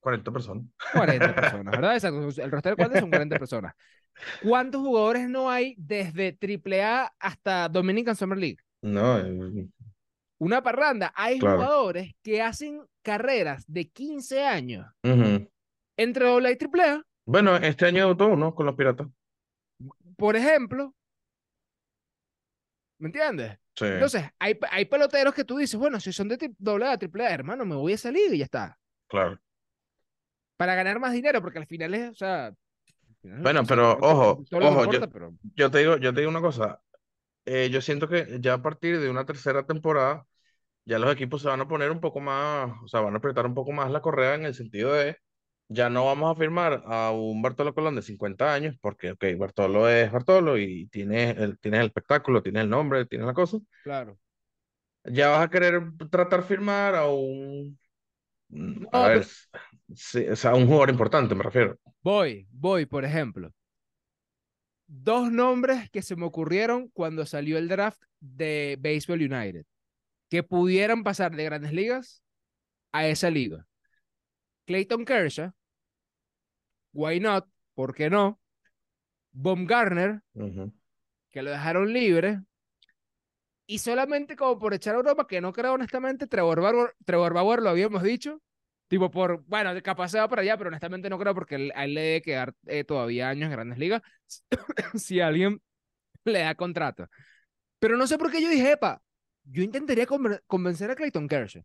40 0.00 0.32
personas. 0.32 0.64
40 0.92 1.34
personas, 1.34 1.74
¿verdad? 1.74 1.94
Exacto, 1.94 2.42
el 2.42 2.50
roster 2.50 2.72
de 2.72 2.76
40 2.76 2.98
son 2.98 3.10
40 3.10 3.38
personas. 3.38 3.74
¿Cuántos 4.42 4.82
jugadores 4.82 5.28
no 5.28 5.50
hay 5.50 5.74
desde 5.78 6.36
AAA 6.40 7.14
hasta 7.18 7.68
Dominican 7.68 8.16
Summer 8.16 8.38
League? 8.38 8.58
No, 8.82 9.18
eh, 9.18 9.68
Una 10.46 10.62
parranda. 10.62 11.12
Hay 11.14 11.38
claro. 11.38 11.56
jugadores 11.58 12.14
que 12.22 12.42
hacen 12.42 12.82
carreras 13.02 13.64
de 13.68 13.88
15 13.88 14.44
años 14.44 14.86
entre 15.96 16.26
AA 16.26 16.50
y 16.52 16.56
AAA. 16.56 17.02
Bueno, 17.24 17.56
este 17.56 17.86
año 17.86 18.04
debutó 18.06 18.28
uno 18.28 18.54
con 18.54 18.66
los 18.66 18.76
Piratas. 18.76 19.08
Por 20.16 20.36
ejemplo, 20.36 20.94
¿me 22.98 23.08
entiendes? 23.08 23.58
Sí, 23.74 23.86
Entonces, 23.86 24.24
hay, 24.38 24.58
hay 24.70 24.84
peloteros 24.84 25.34
que 25.34 25.44
tú 25.44 25.56
dices, 25.56 25.78
bueno, 25.78 25.98
si 26.00 26.12
son 26.12 26.28
de 26.28 26.38
tri- 26.38 26.54
doble 26.58 26.86
A, 26.86 26.98
triple 26.98 27.26
A, 27.26 27.32
hermano, 27.32 27.64
me 27.64 27.74
voy 27.76 27.94
a 27.94 27.98
salir 27.98 28.32
y 28.34 28.38
ya 28.38 28.44
está. 28.44 28.78
claro. 29.08 29.38
Para 30.56 30.74
ganar 30.74 31.00
más 31.00 31.12
dinero, 31.12 31.42
porque 31.42 31.58
al 31.58 31.66
final 31.66 31.94
es, 31.94 32.10
o 32.10 32.14
sea, 32.14 32.54
Bueno, 33.22 33.62
pero 33.66 33.92
ojo, 34.00 34.44
ojo, 34.52 34.84
yo, 34.86 34.98
importa, 34.98 35.06
pero 35.08 35.34
yo 35.56 35.70
te 35.70 35.78
digo, 35.78 35.96
yo 35.98 36.12
te 36.12 36.20
digo 36.20 36.30
una 36.30 36.40
cosa. 36.40 36.80
eh, 37.46 37.70
yo 37.70 37.80
siento 37.82 38.08
que 38.08 38.38
ya 38.40 38.54
a 38.54 38.62
partir 38.62 39.00
de 39.00 39.10
una 39.10 39.26
tercera 39.26 39.66
temporada, 39.66 40.26
ya 40.84 40.98
los 40.98 41.12
equipos 41.12 41.42
se 41.42 41.48
van 41.48 41.60
a 41.60 41.68
poner 41.68 41.90
un 41.90 42.00
poco 42.00 42.20
más, 42.20 42.70
o 42.84 42.88
sea, 42.88 43.00
van 43.00 43.14
a 43.14 43.18
apretar 43.18 43.46
un 43.46 43.54
poco 43.54 43.72
más 43.72 43.90
la 43.90 44.00
correa 44.02 44.34
en 44.34 44.44
el 44.44 44.54
sentido 44.54 44.92
de, 44.94 45.16
ya 45.68 45.90
no 45.90 46.06
vamos 46.06 46.30
a 46.32 46.38
firmar 46.38 46.82
a 46.86 47.12
un 47.12 47.42
Bartolo 47.42 47.74
Colón 47.74 47.96
de 47.96 48.02
50 48.02 48.52
años, 48.54 48.76
porque, 48.80 49.12
ok, 49.12 49.24
Bartolo 49.38 49.88
es 49.88 50.10
Bartolo 50.12 50.58
y 50.58 50.86
tienes 50.88 51.36
el, 51.38 51.58
tienes 51.58 51.80
el 51.80 51.86
espectáculo, 51.86 52.42
tienes 52.42 52.64
el 52.64 52.70
nombre, 52.70 53.06
tienes 53.06 53.26
la 53.26 53.34
cosa. 53.34 53.58
claro. 53.82 54.18
Ya 55.04 55.28
vas 55.30 55.44
a 55.46 55.50
querer 55.50 55.82
tratar 56.10 56.42
firmar 56.44 56.94
a 56.94 57.06
un, 57.08 57.78
a 58.92 59.02
ver, 59.08 59.20
pero 59.20 59.22
s- 59.22 59.48
sí, 59.94 60.26
o 60.28 60.36
sea, 60.36 60.54
un 60.54 60.66
jugador 60.66 60.90
importante, 60.90 61.34
me 61.34 61.42
refiero. 61.44 61.76
voy, 62.02 62.46
voy, 62.52 62.86
por 62.86 63.04
ejemplo. 63.04 63.52
dos 64.86 65.30
nombres 65.32 65.90
que 65.90 66.02
se 66.02 66.16
me 66.16 66.24
ocurrieron 66.26 66.88
cuando 66.88 67.26
salió 67.26 67.58
el 67.58 67.68
draft 67.68 68.02
de 68.20 68.76
Baseball 68.80 69.20
United, 69.22 69.64
que 70.32 70.42
pudieran 70.42 71.04
pasar 71.04 71.36
de 71.36 71.44
grandes 71.44 71.74
ligas 71.74 72.22
a 72.90 73.06
esa 73.06 73.28
liga. 73.28 73.66
Clayton 74.64 75.04
Kershaw, 75.04 75.52
why 76.94 77.20
not, 77.20 77.46
¿por 77.74 77.94
qué 77.94 78.08
no? 78.08 78.40
Baumgartner, 79.32 80.22
Ujú. 80.34 80.72
que 81.30 81.42
lo 81.42 81.50
dejaron 81.50 81.92
libre. 81.92 82.40
Y 83.66 83.80
solamente 83.80 84.34
como 84.34 84.58
por 84.58 84.72
echar 84.72 84.94
a 84.94 84.98
Europa, 84.98 85.26
que 85.26 85.42
no 85.42 85.52
creo 85.52 85.74
honestamente, 85.74 86.26
Trevor 86.26 86.62
Bauer, 86.62 86.94
Trevor 87.04 87.34
Bauer 87.34 87.60
lo 87.60 87.68
habíamos 87.68 88.02
dicho. 88.02 88.40
Tipo 88.88 89.10
por, 89.10 89.44
bueno, 89.44 89.70
capaz 89.82 90.08
se 90.08 90.18
va 90.18 90.28
para 90.28 90.40
allá, 90.40 90.56
pero 90.56 90.68
honestamente 90.68 91.10
no 91.10 91.18
creo 91.18 91.34
porque 91.34 91.56
él- 91.56 91.72
a 91.74 91.84
él 91.84 91.92
le 91.92 92.00
debe 92.00 92.22
quedar 92.22 92.54
eh, 92.68 92.84
todavía 92.84 93.28
años 93.28 93.48
en 93.48 93.52
grandes 93.52 93.78
ligas 93.78 94.00
si 94.94 95.20
alguien 95.20 95.60
le 96.24 96.40
da 96.40 96.54
contrato. 96.54 97.08
Pero 97.80 97.96
no 97.98 98.06
sé 98.06 98.18
por 98.18 98.30
qué 98.32 98.42
yo 98.42 98.48
dije, 98.48 98.72
epa, 98.72 99.02
yo 99.44 99.62
intentaría 99.62 100.06
convencer 100.46 100.90
a 100.90 100.94
Clayton 100.94 101.28
Kershaw. 101.28 101.62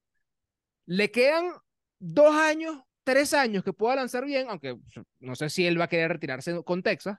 Le 0.85 1.11
quedan 1.11 1.53
dos 1.99 2.33
años, 2.35 2.81
tres 3.03 3.33
años 3.33 3.63
que 3.63 3.73
pueda 3.73 3.95
lanzar 3.95 4.25
bien, 4.25 4.47
aunque 4.49 4.77
no 5.19 5.35
sé 5.35 5.49
si 5.49 5.65
él 5.65 5.79
va 5.79 5.85
a 5.85 5.89
querer 5.89 6.11
retirarse 6.11 6.63
con 6.63 6.81
Texas. 6.83 7.17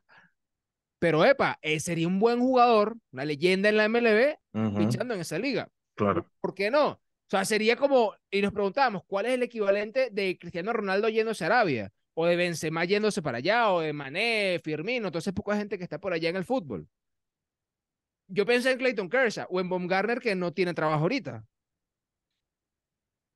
Pero, 0.98 1.24
epa, 1.24 1.58
eh, 1.62 1.78
sería 1.78 2.08
un 2.08 2.18
buen 2.18 2.40
jugador, 2.40 2.96
una 3.12 3.24
leyenda 3.24 3.68
en 3.68 3.76
la 3.76 3.88
MLB, 3.88 4.36
pinchando 4.76 5.14
en 5.14 5.20
esa 5.20 5.38
liga. 5.38 5.68
Claro. 5.94 6.24
¿Por, 6.24 6.32
por 6.40 6.54
qué 6.54 6.70
no? 6.70 6.88
O 7.28 7.30
sea, 7.30 7.44
sería 7.44 7.76
como, 7.76 8.14
y 8.30 8.40
nos 8.40 8.52
preguntábamos, 8.52 9.02
¿cuál 9.06 9.26
es 9.26 9.32
el 9.32 9.42
equivalente 9.42 10.08
de 10.10 10.38
Cristiano 10.38 10.72
Ronaldo 10.72 11.10
yéndose 11.10 11.44
a 11.44 11.48
Arabia? 11.48 11.92
O 12.14 12.26
de 12.26 12.36
Benzema 12.36 12.84
yéndose 12.84 13.20
para 13.20 13.38
allá, 13.38 13.70
o 13.70 13.80
de 13.80 13.92
Mané, 13.92 14.60
Firmino, 14.64 15.10
toda 15.10 15.20
esa 15.20 15.32
poca 15.32 15.54
gente 15.54 15.76
que 15.76 15.84
está 15.84 16.00
por 16.00 16.12
allá 16.12 16.30
en 16.30 16.36
el 16.36 16.44
fútbol. 16.44 16.88
Yo 18.36 18.46
pensé 18.46 18.70
en 18.72 18.78
Clayton 18.78 19.10
Kershaw 19.10 19.46
o 19.50 19.60
en 19.60 19.68
Baumgartner 19.68 20.20
que 20.20 20.34
no 20.34 20.52
tiene 20.52 20.74
trabajo 20.74 21.02
ahorita. 21.02 21.44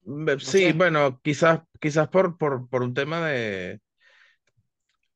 Be- 0.04 0.38
Sí, 0.40 0.72
bueno, 0.72 1.20
quizás, 1.22 1.60
quizás 1.80 2.08
por, 2.08 2.36
por, 2.38 2.68
por 2.68 2.82
un 2.82 2.94
tema 2.94 3.26
de... 3.26 3.80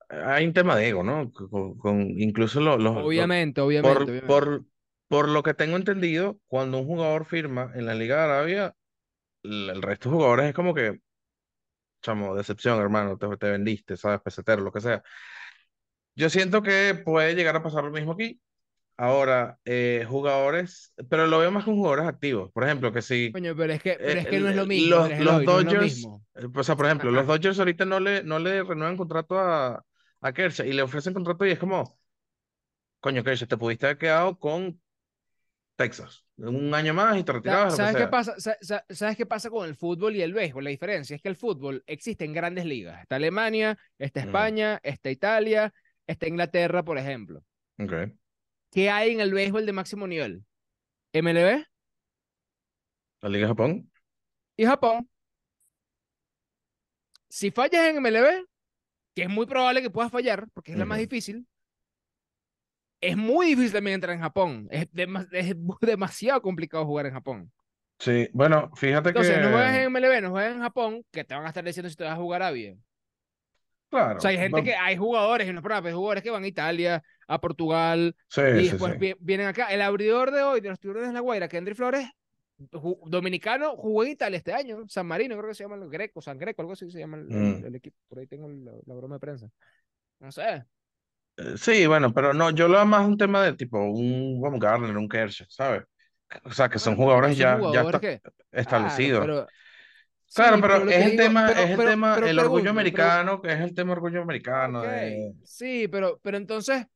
Hay 0.08 0.46
un 0.46 0.52
tema 0.52 0.76
de 0.76 0.88
ego, 0.88 1.02
¿no? 1.02 1.32
Con, 1.32 1.76
con- 1.78 2.00
incluso 2.20 2.60
los, 2.60 2.80
los- 2.80 3.08
los- 3.14 3.30
Obviamente, 3.30 3.60
obviamente, 3.60 4.10
por, 4.10 4.10
obviamente. 4.10 4.50
por, 4.50 4.64
por 5.08 5.28
lo 5.28 5.42
que 5.42 5.54
tengo 5.54 5.76
entendido, 5.76 6.40
cuando 6.48 6.78
un 6.78 6.86
jugador 6.86 7.24
firma 7.26 7.72
en 7.74 7.86
la 7.86 7.94
Liga 7.94 8.16
de 8.18 8.22
Arabia, 8.24 8.76
el, 9.44 9.70
el 9.70 9.82
resto 9.82 10.10
de 10.10 10.16
jugadores 10.16 10.46
es 10.48 10.54
como 10.54 10.74
que, 10.74 11.00
chamo, 12.02 12.34
decepción, 12.36 12.80
hermano, 12.80 13.18
te, 13.18 13.26
te 13.36 13.50
vendiste, 13.50 13.96
¿sabes? 13.96 14.20
Pesetero, 14.20 14.62
lo 14.62 14.72
que 14.72 14.80
sea. 14.80 15.02
Yo 16.14 16.30
siento 16.30 16.62
que 16.62 16.94
puede 17.04 17.34
llegar 17.34 17.56
a 17.56 17.62
pasar 17.62 17.84
lo 17.84 17.90
mismo 17.90 18.12
aquí. 18.12 18.40
Ahora, 18.98 19.58
eh, 19.64 20.06
jugadores, 20.08 20.92
pero 21.10 21.26
lo 21.26 21.38
veo 21.38 21.50
más 21.50 21.64
con 21.64 21.76
jugadores 21.76 22.06
activos. 22.06 22.50
Por 22.52 22.64
ejemplo, 22.64 22.92
que 22.92 23.02
si 23.02 23.32
Coño, 23.32 23.54
pero 23.56 23.72
es 23.72 23.82
que, 23.82 24.00
pero 24.04 24.20
eh, 24.20 24.20
es 24.20 24.26
que 24.28 24.40
no 24.40 24.48
es 24.48 24.56
lo 24.56 24.66
el- 24.66 24.66
mismo. 24.66 25.08
los, 25.16 25.16
no 25.18 25.40
es 25.40 25.62
lo 25.62 25.74
Dodgers, 25.74 25.76
mismo. 25.76 26.24
eh, 26.34 26.46
o 26.54 26.62
sea, 26.64 26.76
por 26.76 26.86
ejemplo, 26.86 27.10
los. 27.10 27.26
Dodgers 27.26 27.58
ahorita 27.58 27.84
no 27.84 28.00
le, 28.00 28.22
no 28.24 28.38
le 28.38 28.62
renuevan 28.64 28.96
contrato 28.96 29.38
a, 29.38 29.84
a 30.20 30.32
Kershaw 30.32 30.66
y 30.66 30.72
le 30.72 30.82
ofrecen 30.82 31.14
contrato 31.14 31.44
y 31.46 31.50
es 31.52 31.58
como, 31.58 31.98
coño, 33.00 33.22
Kershaw, 33.24 33.48
te 33.48 33.56
pudiste 33.56 33.86
haber 33.86 33.98
quedado 33.98 34.38
con 34.38 34.80
Texas 35.76 36.24
un 36.38 36.74
año 36.74 36.94
más 36.94 37.18
y 37.18 37.24
te 37.24 37.32
retirabas, 37.32 37.74
¿Sabes 37.74 37.96
qué 37.96 38.08
pasa? 38.08 38.38
Sa- 38.40 38.56
sa- 38.60 38.84
¿Sabes 38.90 39.16
qué 39.16 39.26
pasa 39.26 39.50
con 39.50 39.66
el 39.68 39.76
fútbol 39.76 40.16
y 40.16 40.22
el 40.22 40.32
béisbol? 40.34 40.64
La 40.64 40.70
diferencia 40.70 41.14
es 41.16 41.22
que 41.22 41.28
el 41.28 41.36
fútbol 41.36 41.82
existe 41.86 42.24
en 42.24 42.32
grandes 42.32 42.64
ligas. 42.64 43.00
Está 43.02 43.16
Alemania, 43.16 43.78
está 43.98 44.20
Ujú. 44.20 44.26
España, 44.26 44.80
está 44.82 45.10
Italia, 45.10 45.72
está 46.06 46.26
Inglaterra, 46.28 46.82
por 46.84 46.98
ejemplo. 46.98 47.42
Ok. 47.78 48.16
¿Qué 48.70 48.90
hay 48.90 49.10
en 49.12 49.20
el 49.20 49.32
béisbol 49.34 49.66
de 49.66 49.72
máximo 49.72 50.06
nivel? 50.06 50.44
MLB 51.12 51.64
La 53.20 53.28
Liga 53.28 53.46
de 53.46 53.48
Japón. 53.48 53.90
y 54.56 54.64
Japón. 54.66 55.08
Si 57.28 57.50
fallas 57.52 57.86
en 57.88 57.96
MLB, 57.98 58.44
que 59.14 59.22
es 59.22 59.28
muy 59.30 59.46
probable 59.46 59.80
que 59.82 59.90
puedas 59.90 60.10
fallar, 60.12 60.48
porque 60.54 60.72
es 60.72 60.78
la 60.78 60.84
más 60.86 60.98
difícil, 60.98 61.46
es 63.00 63.16
muy 63.16 63.46
difícil 63.48 63.72
también 63.72 63.94
entrar 63.96 64.14
en 64.14 64.22
Japón. 64.22 64.68
Es, 64.70 64.90
dema- 64.92 65.28
es 65.32 65.54
demasiado 65.80 66.42
complicado 66.42 66.84
jugar 66.86 67.06
en 67.06 67.12
Japón. 67.14 67.52
Sí, 67.98 68.28
bueno, 68.32 68.70
fíjate 68.74 69.14
Entonces, 69.14 69.40
no 69.40 69.50
juegas 69.50 69.74
que, 69.74 69.76
en 69.76 69.82
MLB, 69.84 70.20
no 70.22 70.30
juegas 70.30 70.54
en 70.54 70.60
Japón, 70.62 71.02
que 71.10 71.24
te 71.24 71.34
van 71.34 71.44
a 71.44 71.48
estar 71.48 71.64
diciendo 71.64 71.88
si 71.90 71.96
te 71.96 72.04
vas 72.04 72.12
a 72.14 72.16
jugar 72.16 72.42
a 72.42 72.50
bien. 72.50 72.84
claro, 73.90 74.16
O 74.16 74.20
sea, 74.20 74.30
hay 74.30 74.38
gente 74.38 74.62
que, 74.62 74.74
hay 74.74 74.96
jugadores, 74.96 75.46
es 75.48 75.52
problema, 75.60 75.82
pero 75.82 75.88
hay 75.88 75.94
jugadores 75.94 76.22
que 76.22 76.30
van 76.30 76.44
a 76.44 76.46
Italia, 76.48 77.02
a 77.28 77.40
Portugal, 77.40 78.14
sí, 78.28 78.40
y 78.40 78.68
después 78.68 78.92
sí. 78.94 78.98
vi- 78.98 79.16
vienen 79.20 79.46
acá. 79.48 79.66
El 79.66 79.82
abridor 79.82 80.30
de 80.30 80.42
hoy 80.42 80.60
de 80.60 80.68
los 80.68 80.78
tiburones 80.80 81.08
de 81.08 81.14
la 81.14 81.20
Guaira, 81.20 81.48
Kendry 81.48 81.74
Flores, 81.74 82.08
ju- 82.72 82.98
dominicano, 83.08 83.76
jugó 83.76 84.04
en 84.04 84.10
Italia 84.10 84.38
este 84.38 84.52
año, 84.52 84.84
San 84.88 85.06
Marino, 85.06 85.36
creo 85.36 85.48
que 85.48 85.54
se 85.54 85.64
llama 85.64 85.76
el 85.76 85.90
Greco, 85.90 86.20
San 86.22 86.38
Greco, 86.38 86.62
algo 86.62 86.72
así 86.74 86.90
se 86.90 86.98
llama 86.98 87.16
el, 87.18 87.30
el- 87.32 87.38
Mm. 87.62 87.64
el 87.66 87.74
equipo. 87.74 87.96
Por 88.08 88.18
ahí 88.20 88.26
tengo 88.26 88.48
la, 88.48 88.72
la 88.86 88.94
broma 88.94 89.16
de 89.16 89.20
prensa. 89.20 89.48
No 90.20 90.30
sé. 90.32 90.64
Eh, 91.36 91.56
Sí, 91.56 91.86
bueno, 91.86 92.12
pero 92.14 92.32
no, 92.32 92.50
yo 92.50 92.66
lo 92.68 92.74
veo 92.78 92.86
más 92.86 93.06
un 93.06 93.18
tema 93.18 93.42
de 93.44 93.52
tipo 93.54 93.78
un 93.78 94.40
Baumgartner, 94.40 94.96
un 94.96 95.08
Kershaw, 95.08 95.46
¿sabes? 95.50 95.82
O 96.44 96.50
sea, 96.52 96.68
que 96.68 96.78
son 96.78 96.96
Bueno, 96.96 97.10
pero 97.20 97.28
jugadores 97.28 97.36
ya, 97.38 97.52
ya 97.52 97.58
jugadores 97.58 98.02
esta- 98.02 98.30
que, 98.30 98.58
establecidos. 98.60 99.24
claro, 99.24 99.46
pero, 99.46 99.46
Claro, 100.34 100.56
sí, 100.56 100.62
pero 100.62 100.84
lo 100.84 100.90
es 100.90 100.96
el 101.04 101.10
digo- 101.12 101.22
tema, 101.22 101.46
pero- 101.46 101.60
es 101.60 101.70
el 101.70 101.76
pero- 101.76 101.90
tema, 101.90 102.14
pero 102.14 102.26
el 102.26 102.38
orgullo 102.38 102.62
pero- 102.62 102.70
americano, 102.72 103.40
que 103.42 103.52
es 103.52 103.60
el 103.60 103.74
tema 103.74 103.92
orgullo 103.92 104.22
americano. 104.22 104.80
Ok, 104.80 104.86
de- 104.86 105.34
sí, 105.44 105.88
pero, 105.88 106.18
pero 106.22 106.36
entonces 106.36 106.86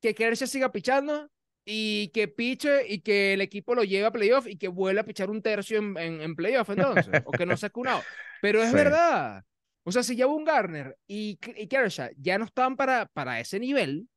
que 0.00 0.14
Kershaw 0.14 0.46
siga 0.48 0.72
pichando 0.72 1.30
y 1.64 2.08
que 2.08 2.26
piche 2.28 2.86
y 2.88 3.00
que 3.00 3.34
el 3.34 3.40
equipo 3.42 3.74
lo 3.74 3.84
lleve 3.84 4.06
a 4.06 4.10
playoff 4.10 4.46
y 4.46 4.56
que 4.56 4.68
vuelva 4.68 5.02
a 5.02 5.04
pichar 5.04 5.30
un 5.30 5.42
tercio 5.42 5.78
en, 5.78 5.96
en, 5.98 6.20
en 6.22 6.34
playoff 6.36 6.70
entonces, 6.70 7.22
o 7.24 7.30
que 7.32 7.46
no 7.46 7.56
saque 7.56 7.78
un 7.80 7.88
out. 7.88 8.04
Pero 8.40 8.62
es 8.62 8.70
Sí. 8.70 8.74
verdad. 8.76 9.44
O 9.84 9.92
sea, 9.92 10.02
si 10.02 10.14
ya 10.16 10.26
un 10.26 10.44
Garner 10.44 10.96
y, 11.06 11.38
y 11.56 11.66
Kershaw 11.66 12.10
ya 12.18 12.38
no 12.38 12.44
están 12.44 12.76
para, 12.76 13.06
para 13.06 13.40
ese 13.40 13.58
nivel, 13.60 14.08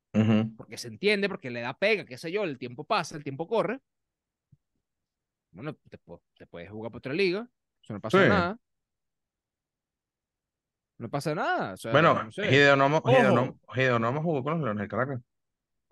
porque 0.58 0.78
se 0.78 0.88
entiende, 0.90 1.28
porque 1.28 1.50
le 1.50 1.62
da 1.62 1.74
pega, 1.74 2.06
qué 2.06 2.18
sé 2.18 2.32
yo, 2.32 2.44
el 2.44 2.58
tiempo 2.60 2.84
pasa, 2.84 3.16
el 3.18 3.24
tiempo 3.24 3.48
corre. 3.48 3.80
Bueno, 5.52 5.74
te, 5.90 5.98
te 6.38 6.46
puedes 6.48 6.70
jugar 6.70 6.92
por 6.92 7.00
otra 7.00 7.14
liga, 7.14 7.48
eso 7.82 7.94
no 7.94 8.00
pasa 8.02 8.22
Sí. 8.24 8.30
nada. 8.30 8.58
No 10.98 11.10
pasa 11.10 11.34
nada. 11.36 11.74
O 11.74 11.78
sea, 11.78 11.92
Bueno, 11.92 12.24
no 12.24 12.32
sé. 12.32 12.46
Hideo 12.48 12.76
Nomo, 12.76 13.02
Hideo 13.06 13.28
Ojo. 13.34 13.36
Nomo- 13.36 13.60
Hideo 13.76 14.00
Nomo 14.00 14.22
jugó 14.22 14.44
con 14.44 14.54
los 14.54 14.62
Leones 14.64 14.82
del 14.82 14.90
Caracas, 14.90 15.20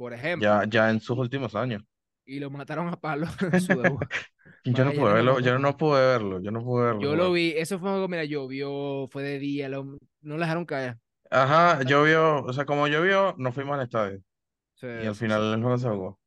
Por 0.01 0.13
ejemplo. 0.13 0.51
ya, 0.53 0.65
ya 0.69 0.89
en 0.89 0.99
sus 0.99 1.17
últimos 1.17 1.55
años. 1.55 1.83
y 2.25 2.39
lo 2.39 2.49
mataron 2.49 2.87
a 2.89 2.99
palo 2.99 3.27
en 3.53 3.59
su 3.59 3.77
debut. 3.79 4.05
Yo 4.65 4.85
no 4.85 4.93
pude 4.93 5.13
no, 5.13 5.13
verlo, 5.13 5.33
no, 5.33 5.39
yo 5.39 5.53
no. 5.53 5.59
no 5.59 5.75
pude 5.77 6.01
verlo, 6.01 6.39
yo 6.41 6.51
no 6.51 6.63
pude 6.63 6.85
verlo. 6.85 7.01
Yo 7.01 7.15
lo 7.15 7.31
vi, 7.31 7.53
eso 7.57 7.79
fue 7.79 7.89
algo, 7.91 8.07
mira, 8.07 8.25
llovió, 8.25 9.07
fue 9.07 9.23
de 9.23 9.39
día, 9.39 9.69
lo- 9.69 9.83
no 10.21 10.35
lo 10.35 10.39
dejaron 10.39 10.65
caer. 10.65 10.97
Ajá, 11.31 11.81
llovió, 11.83 12.43
o 12.43 12.53
sea, 12.53 12.65
como 12.65 12.87
llovió, 12.87 13.33
nos 13.37 13.53
fuimos 13.55 13.75
al 13.77 13.83
estadio 13.85 14.21
Sí, 14.75 14.87
y 14.97 15.05
al 15.07 15.15
final 15.15 15.41
sí. 15.41 15.55
el 15.55 15.61
juego 15.61 15.77
se 15.79 15.89
jugó. 15.89 16.19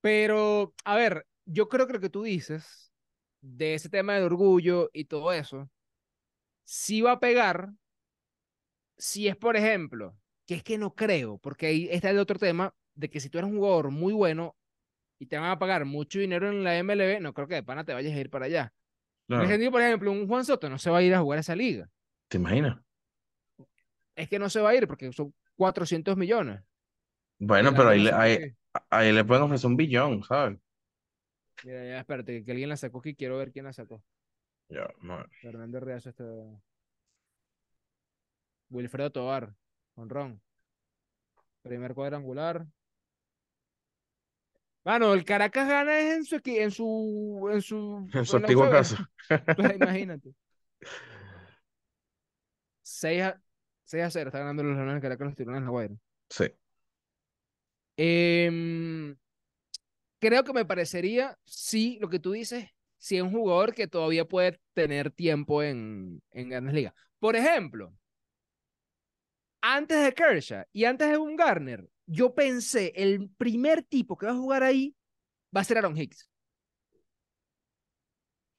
Pero, 0.00 0.74
a 0.84 0.96
ver, 0.96 1.26
yo 1.44 1.68
creo 1.68 1.86
que 1.86 1.92
lo 1.94 2.00
que 2.00 2.10
tú 2.10 2.22
dices 2.22 2.92
de 3.40 3.74
ese 3.74 3.88
tema 3.88 4.14
del 4.14 4.24
orgullo 4.24 4.90
y 4.92 5.04
todo 5.06 5.32
eso, 5.32 5.70
sí 6.64 7.02
va 7.02 7.12
a 7.14 7.20
pegar 7.20 7.70
si 8.98 9.28
es, 9.28 9.36
por 9.36 9.56
ejemplo, 9.56 10.16
que 10.46 10.54
es 10.54 10.62
que 10.62 10.78
no 10.78 10.94
creo, 10.94 11.38
porque 11.38 11.66
ahí 11.66 11.88
está 11.90 12.10
el 12.10 12.18
otro 12.18 12.38
tema 12.38 12.74
de 12.94 13.10
que 13.10 13.20
si 13.20 13.30
tú 13.30 13.38
eres 13.38 13.50
un 13.50 13.58
jugador 13.58 13.90
muy 13.90 14.12
bueno 14.12 14.56
y 15.18 15.26
te 15.26 15.38
van 15.38 15.50
a 15.50 15.58
pagar 15.58 15.84
mucho 15.86 16.18
dinero 16.20 16.50
en 16.50 16.64
la 16.64 16.78
MLB, 16.78 17.20
no 17.20 17.34
creo 17.34 17.48
que 17.48 17.56
de 17.56 17.62
pana 17.64 17.84
te 17.84 17.94
vayas 17.94 18.14
a 18.14 18.20
ir 18.20 18.30
para 18.30 18.46
allá. 18.46 18.74
En 19.38 19.38
Claro, 19.38 19.48
sentido, 19.48 19.72
por 19.72 19.82
ejemplo, 19.82 20.12
un 20.12 20.28
Juan 20.28 20.44
Soto 20.44 20.70
no 20.70 20.78
se 20.78 20.90
va 20.90 20.98
a 20.98 21.02
ir 21.02 21.14
a 21.14 21.20
jugar 21.20 21.38
esa 21.40 21.56
liga. 21.56 21.90
¿te 22.28 22.36
imaginas? 22.38 22.78
Es 24.14 24.28
que 24.28 24.38
no 24.38 24.48
se 24.50 24.60
va 24.60 24.70
a 24.70 24.74
ir 24.74 24.86
porque 24.88 25.12
son 25.12 25.32
400 25.56 26.16
millones. 26.16 26.60
Bueno, 27.38 27.72
pero 27.74 27.90
ahí 27.90 28.08
ahí, 28.08 28.56
ahí 28.90 29.12
le 29.12 29.24
pueden 29.24 29.44
ofrecer 29.44 29.68
un 29.68 29.76
billón, 29.76 30.22
¿sabes? 30.22 30.58
Mira, 31.64 31.84
ya, 31.84 31.98
espérate, 32.00 32.44
que 32.44 32.50
alguien 32.50 32.68
la 32.68 32.76
sacó 32.76 32.98
aquí. 33.00 33.14
Quiero 33.14 33.38
ver 33.38 33.52
quién 33.52 33.64
la 33.66 33.72
sacó. 33.72 34.02
Ya, 34.68 34.88
no. 35.00 35.24
Fernando 35.40 35.80
Reazo 35.80 36.10
está. 36.10 36.24
Wilfredo 38.70 39.10
Tobar, 39.10 39.54
Ron. 39.96 40.40
Primer 41.62 41.94
cuadrangular. 41.94 42.66
Mano, 44.84 45.12
el 45.14 45.24
Caracas 45.24 45.68
gana 45.68 45.98
en 46.14 46.24
su 46.24 46.40
en 46.46 46.70
su 46.70 47.48
en 47.52 47.62
su 47.62 48.08
En 48.12 48.24
su 48.24 48.36
UCB. 48.38 48.70
casa. 48.70 49.10
Pues, 49.54 49.76
imagínate. 49.76 50.32
6 52.82 53.22
a 53.22 53.42
6 53.84 54.04
a 54.04 54.10
0 54.10 54.28
está 54.28 54.38
ganando 54.40 54.62
los 54.62 54.74
Leones 54.76 54.94
del 54.94 55.02
Caracas 55.02 55.26
los 55.26 55.36
tirones 55.36 55.58
en 55.58 55.64
la 55.64 55.70
Guaira. 55.70 55.94
Sí. 56.30 56.44
Em, 57.98 59.16
creo 60.18 60.44
que 60.44 60.52
me 60.52 60.64
parecería, 60.64 61.38
sí, 61.44 61.98
lo 62.00 62.08
que 62.08 62.18
tú 62.18 62.32
dices, 62.32 62.68
si 62.98 63.16
es 63.16 63.22
un 63.22 63.30
jugador 63.32 63.74
que 63.74 63.86
todavía 63.88 64.24
puede 64.26 64.60
tener 64.74 65.10
tiempo 65.10 65.62
en, 65.62 66.22
en 66.32 66.48
grandes 66.48 66.74
ligas. 66.74 66.94
Por 67.18 67.36
ejemplo, 67.36 67.92
antes 69.60 70.04
de 70.04 70.12
Kershaw 70.12 70.64
y 70.72 70.84
antes 70.84 71.10
de 71.10 71.18
un 71.18 71.36
Garner, 71.36 71.88
yo 72.06 72.34
pensé, 72.34 72.92
el 72.94 73.28
primer 73.36 73.82
tipo 73.82 74.16
que 74.16 74.26
va 74.26 74.32
a 74.32 74.36
jugar 74.36 74.62
ahí 74.62 74.94
va 75.54 75.60
a 75.60 75.64
ser 75.64 75.78
Aaron 75.78 75.96
Hicks. 75.96 76.30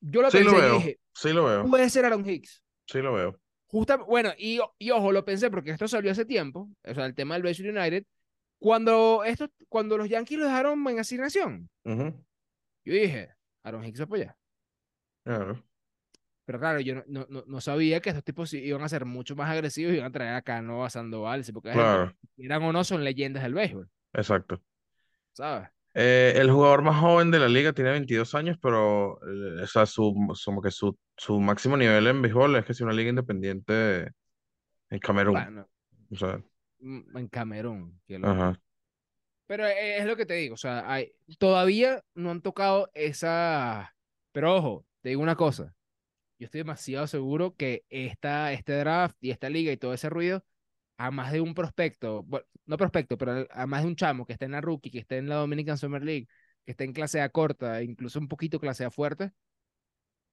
Yo 0.02 0.22
lo 0.22 0.30
Sí 0.30 0.38
pensé 0.38 0.52
lo 0.52 0.58
y 0.58 0.62
veo, 0.62 0.74
dije, 0.76 1.00
sí 1.14 1.34
lo 1.34 1.46
veo, 1.46 1.68
puede 1.68 1.90
ser 1.90 2.06
Aaron 2.06 2.28
Hicks. 2.28 2.64
sí 2.86 3.00
lo 3.00 3.14
veo. 3.14 3.40
Justa, 3.70 3.98
bueno, 3.98 4.32
y, 4.38 4.60
y 4.80 4.92
ojo, 4.92 5.12
lo 5.12 5.26
pensé 5.26 5.50
porque 5.50 5.72
esto 5.72 5.88
salió 5.88 6.12
hace 6.12 6.24
tiempo, 6.26 6.70
o 6.84 6.94
sea, 6.94 7.06
el 7.06 7.16
tema 7.16 7.36
del 7.36 7.44
Baseball 7.44 7.78
United, 7.78 8.06
cuando, 8.60 9.24
esto, 9.26 9.50
cuando 9.68 9.98
los 9.98 10.08
Yankees 10.08 10.40
lo 10.40 10.46
dejaron 10.46 10.88
en 10.88 11.00
asignación, 11.00 11.70
yo 11.86 12.14
dije, 12.94 13.30
Aaron 13.64 13.84
Hicks 13.84 14.02
allá. 14.02 14.38
Claro, 15.24 15.62
Pero 16.48 16.60
claro, 16.60 16.80
yo 16.80 16.96
no, 17.08 17.26
no, 17.30 17.44
no- 17.46 17.60
sabía 17.60 18.00
que 18.00 18.08
estos 18.10 18.24
tipos 18.24 18.54
iban 18.54 18.82
a 18.82 18.88
ser 18.88 19.04
mucho 19.04 19.36
más 19.36 19.52
agresivos 19.52 19.92
y 19.92 19.98
iban 19.98 20.08
a 20.08 20.12
traer 20.14 20.34
a 20.34 20.42
Cano, 20.42 20.86
a 20.86 20.90
Sandoval, 20.90 21.44
porque 21.54 21.72
claro, 21.74 22.14
eran 22.38 22.64
o 22.64 22.72
no 22.72 22.86
son 22.86 23.04
leyendas 23.04 23.44
del 23.44 23.54
béisbol, 23.54 23.90
exacto. 24.14 24.62
¿sabes? 25.34 25.68
Eh, 25.94 26.36
el 26.38 26.50
jugador 26.50 26.84
más 26.84 27.02
joven 27.02 27.32
de 27.32 27.40
la 27.40 27.50
liga 27.50 27.74
tiene 27.74 27.92
22 27.92 28.34
años, 28.34 28.58
pero 28.62 29.20
eh, 29.28 29.64
o 29.64 29.68
sea, 29.68 29.86
su, 29.86 30.16
su- 30.36 30.62
que 30.62 30.72
su, 30.72 30.98
su 31.18 31.38
máximo 31.42 31.76
nivel 31.76 32.08
en 32.08 32.22
béisbol 32.22 32.56
es 32.56 32.64
que 32.66 32.72
es 32.72 32.80
una 32.80 32.94
liga 32.94 33.10
independiente 33.10 34.12
en 34.90 35.00
Camerún. 35.00 35.34
Bueno, 35.34 35.68
O 36.12 36.16
sea, 36.16 36.42
mm, 36.80 37.18
en 37.18 37.28
Camerún, 37.28 38.00
ajá. 38.24 38.58
Pero 39.48 39.66
e- 39.66 39.98
es 39.98 40.06
lo 40.06 40.16
que 40.16 40.26
te 40.26 40.36
digo, 40.36 40.54
o 40.54 40.58
sea, 40.58 40.90
hay, 40.90 41.12
todavía 41.40 42.02
no 42.16 42.32
han 42.32 42.42
tocado 42.42 42.90
esa... 42.94 43.94
Pero 44.32 44.56
ojo, 44.56 44.86
te 45.02 45.10
digo 45.10 45.22
una 45.22 45.36
cosa, 45.36 45.74
yo 46.40 46.46
estoy 46.46 46.60
demasiado 46.60 47.08
seguro 47.08 47.56
que 47.56 47.84
esta, 47.90 48.54
este 48.54 48.74
draft 48.74 49.16
y 49.22 49.32
esta 49.32 49.50
liga 49.50 49.72
y 49.72 49.78
todo 49.78 49.94
ese 49.94 50.10
ruido, 50.10 50.44
a 50.98 51.12
más 51.12 51.32
de 51.32 51.42
un 51.42 51.54
prospecto, 51.54 52.24
bueno, 52.24 52.46
no 52.66 52.78
prospecto, 52.78 53.18
pero 53.18 53.46
a 53.50 53.68
más 53.68 53.84
de 53.84 53.88
un 53.88 53.96
chamo 53.96 54.26
que 54.26 54.34
esté 54.34 54.46
en 54.46 54.52
la 54.52 54.62
rookie, 54.62 54.92
que 54.92 55.00
esté 55.00 55.18
en 55.18 55.30
la 55.30 55.36
Dominican 55.36 55.78
Summer 55.78 56.04
League, 56.04 56.28
que 56.66 56.72
esté 56.72 56.84
en 56.84 56.94
clase 56.94 57.22
A 57.22 57.30
corta, 57.30 57.82
incluso 57.84 58.20
un 58.20 58.28
poquito 58.28 58.60
clase 58.60 58.86
A 58.86 58.92
fuerte, 58.92 59.32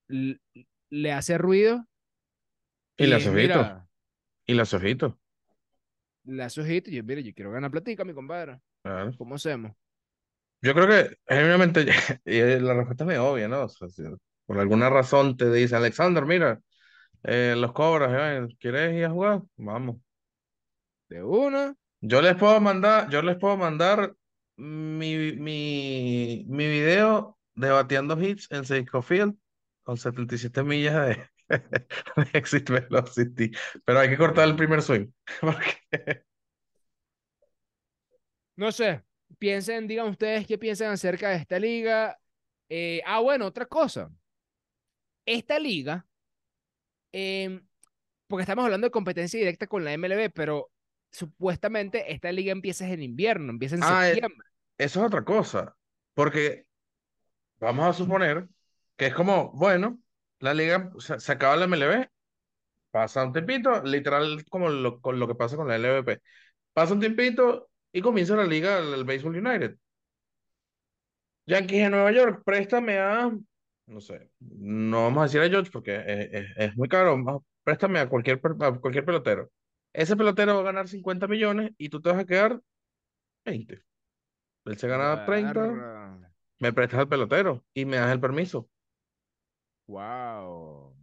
le 0.09 1.13
hace 1.13 1.39
ruido 1.39 1.87
Y 2.97 3.05
y 3.05 3.07
le 3.07 3.17
hace 3.17 3.31
y 4.47 4.55
le 4.55 4.63
hace 4.63 4.77
ojitos, 4.77 5.15
le 6.25 6.43
hace 6.43 6.61
ojito 6.61 6.91
y 6.91 6.97
yo, 6.97 7.05
mira, 7.05 7.21
yo 7.21 7.33
quiero 7.35 7.51
ganar 7.51 7.71
platica, 7.71 8.05
mi 8.05 8.13
compadre, 8.13 8.61
claro. 8.83 9.15
¿cómo 9.17 9.35
hacemos? 9.35 9.73
Yo 10.61 10.75
creo 10.75 10.89
que 10.89 11.17
genuinamente 11.29 11.87
eh, 12.25 12.59
la 12.61 12.75
respuesta 12.75 13.05
es 13.05 13.07
muy 13.07 13.17
obvia, 13.17 13.49
¿no? 13.49 13.65
O 13.65 13.69
sea, 13.69 13.89
si 13.89 14.03
por 14.47 14.59
alguna 14.59 14.91
razón 14.91 15.37
te 15.37 15.51
dice 15.53 15.77
Alexander, 15.77 16.25
mira, 16.27 16.61
eh, 17.25 17.55
los 17.59 17.73
cobras, 17.73 18.13
eh, 18.15 18.57
¿quieres 18.61 18.95
ir 18.97 19.07
a 19.07 19.11
jugar? 19.11 19.43
Vamos. 19.57 19.97
De 21.09 21.23
una, 21.23 21.75
Yo 22.01 22.21
les 22.23 22.35
puedo 22.37 22.61
mandar, 22.61 23.09
yo 23.11 23.23
les 23.23 23.37
puedo 23.37 23.57
mandar 23.57 24.15
mi, 24.57 25.33
mi, 25.33 26.45
mi 26.49 26.67
video 26.69 27.39
de 27.55 27.71
bateando 27.71 28.21
hits 28.21 28.51
en 28.51 28.65
Seiko 28.65 29.01
Field 29.03 29.35
con 29.83 29.97
77 29.97 30.63
millas 30.63 30.95
de, 31.09 31.29
de 31.49 32.39
exit 32.39 32.69
velocity. 32.69 33.51
Pero 33.85 33.99
hay 34.01 34.09
que 34.11 34.17
cortar 34.19 34.49
el 34.49 34.57
primer 34.57 34.83
swing. 34.83 35.09
porque- 35.41 36.25
No 38.57 38.71
sé, 38.73 39.03
piensen, 39.39 39.87
digan 39.87 40.09
ustedes 40.09 40.47
qué 40.47 40.59
piensan 40.59 40.93
acerca 40.93 41.31
de 41.31 41.37
esta 41.37 41.59
liga. 41.59 42.19
Eh, 42.69 43.01
ah, 43.07 43.21
bueno, 43.21 43.47
otra 43.47 43.67
cosa. 43.67 44.11
Esta 45.27 45.59
liga, 45.59 46.07
em, 47.13 47.67
porque 48.29 48.43
estamos 48.43 48.65
hablando 48.65 48.87
de 48.87 48.91
competencia 48.91 49.39
directa 49.39 49.67
con 49.67 49.85
la 49.85 49.93
MLB, 49.95 50.31
pero 50.31 50.71
supuestamente 51.13 52.13
esta 52.13 52.33
liga 52.33 52.53
empieza 52.53 52.89
en 52.89 53.03
invierno, 53.03 53.51
empieza 53.53 53.77
en 53.77 53.83
Ah, 53.85 54.09
eh, 54.11 54.15
septiembre. 54.15 54.49
eso 54.79 55.01
es 55.01 55.07
otra 55.07 55.25
cosa. 55.25 55.77
Porque 56.15 56.67
vamos 57.61 57.87
a 57.89 57.93
suponer 57.93 58.49
que 58.97 59.07
es 59.09 59.15
como, 59.15 59.53
bueno, 59.53 60.01
la 60.41 60.55
liga 60.55 60.93
se, 60.99 61.21
se 61.21 61.33
acaba 61.33 61.57
la 61.57 61.65
MLB, 61.67 62.09
pasa 62.91 63.25
un 63.25 63.33
tiempito, 63.33 63.83
literal 63.85 64.45
como 64.51 64.69
lo, 64.71 65.01
con 65.01 65.19
lo 65.21 65.29
que 65.29 65.35
pasa 65.37 65.57
con 65.57 65.69
la 65.69 65.77
LVP. 65.77 66.23
Pasa 66.75 66.95
un 66.95 67.01
tiempito 67.01 67.71
y 67.93 68.03
comienza 68.03 68.37
la 68.37 68.45
liga, 68.47 68.79
el, 68.81 68.95
el 68.95 69.05
Baseball 69.05 69.37
United. 69.37 69.77
Yankees 71.47 71.83
de 71.85 71.91
Nueva 71.91 72.13
York, 72.13 72.43
préstame 72.45 72.99
a, 72.99 73.31
no 73.87 74.01
sé, 74.01 74.31
no 74.41 75.03
vamos 75.05 75.21
a 75.21 75.25
decir 75.25 75.41
a 75.41 75.49
George 75.49 75.71
porque 75.71 75.97
es, 75.97 76.33
es- 76.33 76.57
es 76.57 76.77
muy 76.77 76.89
caro, 76.89 77.17
más- 77.19 77.39
préstame 77.63 77.99
a 78.01 78.09
cualquier, 78.09 78.41
a 78.61 78.73
cualquier 78.81 79.05
pelotero. 79.05 79.51
Ese 79.93 80.17
pelotero 80.17 80.55
va 80.55 80.61
a 80.61 80.65
ganar 80.65 80.89
50 80.89 81.27
millones 81.29 81.73
y 81.79 81.89
tú 81.89 82.01
te 82.01 82.11
vas 82.11 82.19
a 82.19 82.25
quedar 82.27 82.61
20. 83.45 83.83
Él 84.67 84.79
se 84.79 84.89
gana 84.89 85.25
30, 85.27 85.61
Barra. 85.61 86.33
me 86.61 86.73
prestas 86.73 87.01
al 87.01 87.09
pelotero 87.09 87.65
y 87.75 87.85
me 87.87 87.97
das 87.99 88.13
el 88.13 88.21
permiso. 88.21 88.69
Wow. 89.87 90.95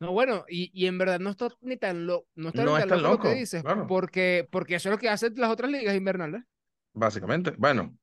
No, 0.00 0.10
bueno, 0.12 0.44
y, 0.48 0.70
y 0.74 0.86
en 0.86 0.98
verdad 0.98 1.20
no 1.20 1.30
está 1.30 1.48
ni 1.60 1.76
tan, 1.76 2.06
lo, 2.06 2.26
no 2.34 2.48
está 2.48 2.64
No 2.64 2.72
ni 2.72 2.80
es 2.80 2.80
tan 2.80 2.88
tan 2.90 3.02
loco 3.02 3.16
lo 3.16 3.18
que 3.22 3.28
loco, 3.28 3.40
dices, 3.40 3.62
claro, 3.62 3.86
porque, 3.86 4.48
porque 4.50 4.74
eso 4.74 4.88
es 4.88 4.92
lo 4.94 4.98
que 4.98 5.08
hacen 5.08 5.34
las 5.36 5.50
otras 5.50 5.70
ligas 5.70 5.94
invernales. 5.94 6.42
básicamente. 6.94 7.52
Bueno, 7.58 7.96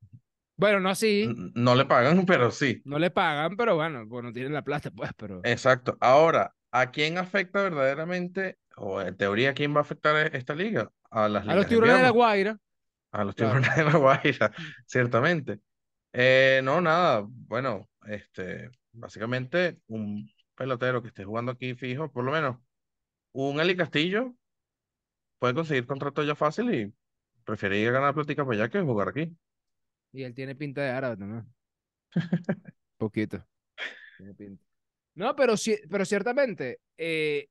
Bueno, 0.60 0.80
no 0.80 0.90
así, 0.90 1.34
no 1.56 1.76
le 1.76 1.86
pagan, 1.86 2.26
pero 2.28 2.52
sí. 2.52 2.82
no 2.84 3.00
le 3.00 3.12
pagan, 3.12 3.56
pero 3.56 3.76
bueno, 3.76 4.06
bueno, 4.06 4.34
tienen 4.34 4.54
la 4.54 4.62
plata, 4.62 4.92
pues, 4.92 5.12
pero... 5.16 5.42
Exacto. 5.44 5.98
Ahora, 6.02 6.54
¿a 6.72 6.92
quién 6.92 7.18
afecta 7.18 7.64
verdaderamente, 7.64 8.58
o 8.76 9.02
en 9.02 9.16
teoría, 9.16 9.52
a 9.52 9.54
quién 9.54 9.74
va 9.74 9.80
a 9.80 9.82
afectar 9.82 10.16
e- 10.16 10.38
esta 10.38 10.56
liga? 10.56 10.92
A 11.12 11.30
las 11.30 11.48
A 11.48 11.56
los 11.56 11.66
tiburones 11.68 11.98
de 11.98 12.04
la. 12.04 12.10
Guaira, 12.10 12.58
A 13.12 13.24
los 13.24 13.36
claro. 13.36 13.62
tiburones 13.62 13.76
de 13.78 13.92
la 13.92 13.98
Guaira, 13.98 14.52
ciertamente. 14.86 15.60
Eh, 16.14 16.62
no, 16.64 16.82
nada. 16.82 17.24
Bueno, 17.26 17.90
este, 18.08 18.70
básicamente 18.92 19.80
un 19.88 20.30
pelotero 20.56 21.02
que 21.02 21.08
esté 21.08 21.24
jugando 21.24 21.52
aquí 21.54 21.76
fijo, 21.76 22.12
por 22.12 22.24
lo 22.24 22.32
menos 22.32 22.58
un 23.32 23.60
Eli 23.60 23.76
Castillo 23.78 24.36
puede 25.40 25.54
conseguir 25.54 25.86
contrato 25.86 26.24
ya 26.24 26.36
fácil 26.36 26.74
y 26.74 26.94
prefiere 27.44 27.80
ir 27.80 27.90
a 27.90 27.92
ganar 27.92 28.14
plática 28.14 28.46
para 28.46 28.56
allá 28.58 28.70
que 28.70 28.82
jugar 28.82 29.10
aquí. 29.10 29.36
Y 30.12 30.24
él 30.24 30.34
tiene 30.34 30.56
pinta 30.56 30.82
de 30.82 30.90
árabe 30.90 31.18
también. 31.18 31.46
Poquito. 32.98 33.46
Tiene 34.18 34.34
pinta. 34.34 34.64
No, 35.16 35.36
pero, 35.36 35.56
pero 35.90 36.06
ciertamente, 36.06 36.80
eh, 36.98 37.48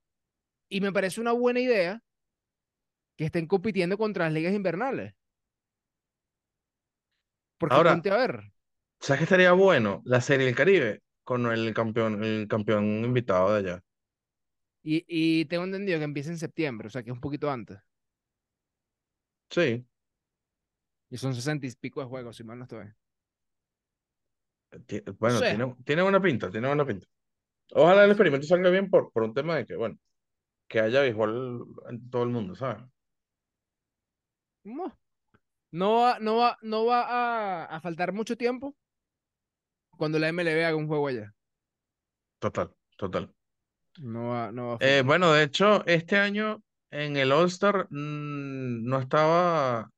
y 0.69 0.81
me 0.81 0.91
parece 0.91 1.21
una 1.21 1.33
buena 1.33 1.59
idea 1.59 2.01
que 3.15 3.25
estén 3.25 3.47
compitiendo 3.47 3.97
contra 3.97 4.25
las 4.25 4.33
ligas 4.33 4.53
invernales. 4.53 5.13
Porque 7.57 7.75
Ahora, 7.75 7.91
ponte 7.91 8.09
a 8.11 8.17
ver. 8.17 8.51
¿sabes 8.99 9.19
qué 9.19 9.23
estaría 9.25 9.51
bueno? 9.53 10.01
La 10.05 10.21
Serie 10.21 10.45
del 10.45 10.55
Caribe 10.55 11.01
con 11.23 11.45
el 11.51 11.73
campeón, 11.73 12.23
el 12.23 12.47
campeón 12.47 12.85
invitado 13.05 13.53
de 13.53 13.59
allá. 13.59 13.83
Y, 14.83 15.03
y 15.07 15.45
tengo 15.45 15.65
entendido 15.65 15.99
que 15.99 16.05
empieza 16.05 16.29
en 16.31 16.37
septiembre, 16.37 16.87
o 16.87 16.89
sea 16.89 17.03
que 17.03 17.09
es 17.09 17.13
un 17.13 17.21
poquito 17.21 17.49
antes. 17.51 17.79
Sí, 19.49 19.85
Y 21.09 21.17
son 21.17 21.33
sesenta 21.33 21.65
y 21.65 21.71
pico 21.71 22.01
de 22.01 22.07
juegos, 22.07 22.35
si 22.37 22.43
mal 22.43 22.57
no 22.57 22.63
estoy. 22.63 22.87
bueno, 25.17 25.39
tiene, 25.39 25.75
tiene 25.83 26.01
buena 26.03 26.21
pinta, 26.21 26.49
tiene 26.49 26.67
buena 26.67 26.85
pinta. 26.85 27.07
Ojalá 27.73 28.03
el 28.05 28.11
experimento 28.11 28.47
salga 28.47 28.69
bien 28.69 28.89
por, 28.89 29.11
por 29.11 29.23
un 29.23 29.33
tema 29.33 29.55
de 29.57 29.65
que, 29.65 29.75
bueno, 29.75 29.97
que 30.67 30.79
haya 30.79 31.01
béisbol 31.01 31.65
en 31.89 32.09
todo 32.09 32.23
el 32.23 32.29
mundo, 32.29 32.55
¿sabes? 32.55 32.83
No, 34.63 34.97
no 35.71 35.93
va, 35.95 36.19
no 36.19 36.37
va, 36.37 36.57
no 36.61 36.85
va 36.85 37.01
a, 37.01 37.65
a 37.65 37.81
faltar 37.81 38.13
mucho 38.13 38.37
tiempo 38.37 38.75
cuando 39.97 40.19
la 40.19 40.29
MLB 40.29 40.65
haga 40.65 40.75
un 40.75 40.87
juego 40.87 41.07
allá. 41.07 41.33
Total, 42.39 42.71
total. 42.97 43.33
No 43.99 44.29
va, 44.29 44.51
no 44.51 44.67
va 44.69 44.73
a 44.75 44.77
Eh, 44.79 45.01
bueno, 45.03 45.33
de 45.33 45.43
hecho, 45.43 45.85
este 45.85 46.17
año 46.17 46.63
en 46.91 47.17
el 47.17 47.31
All-Star 47.31 47.87
mm, 47.89 48.85
no 48.85 48.99
estaba, 48.99 49.89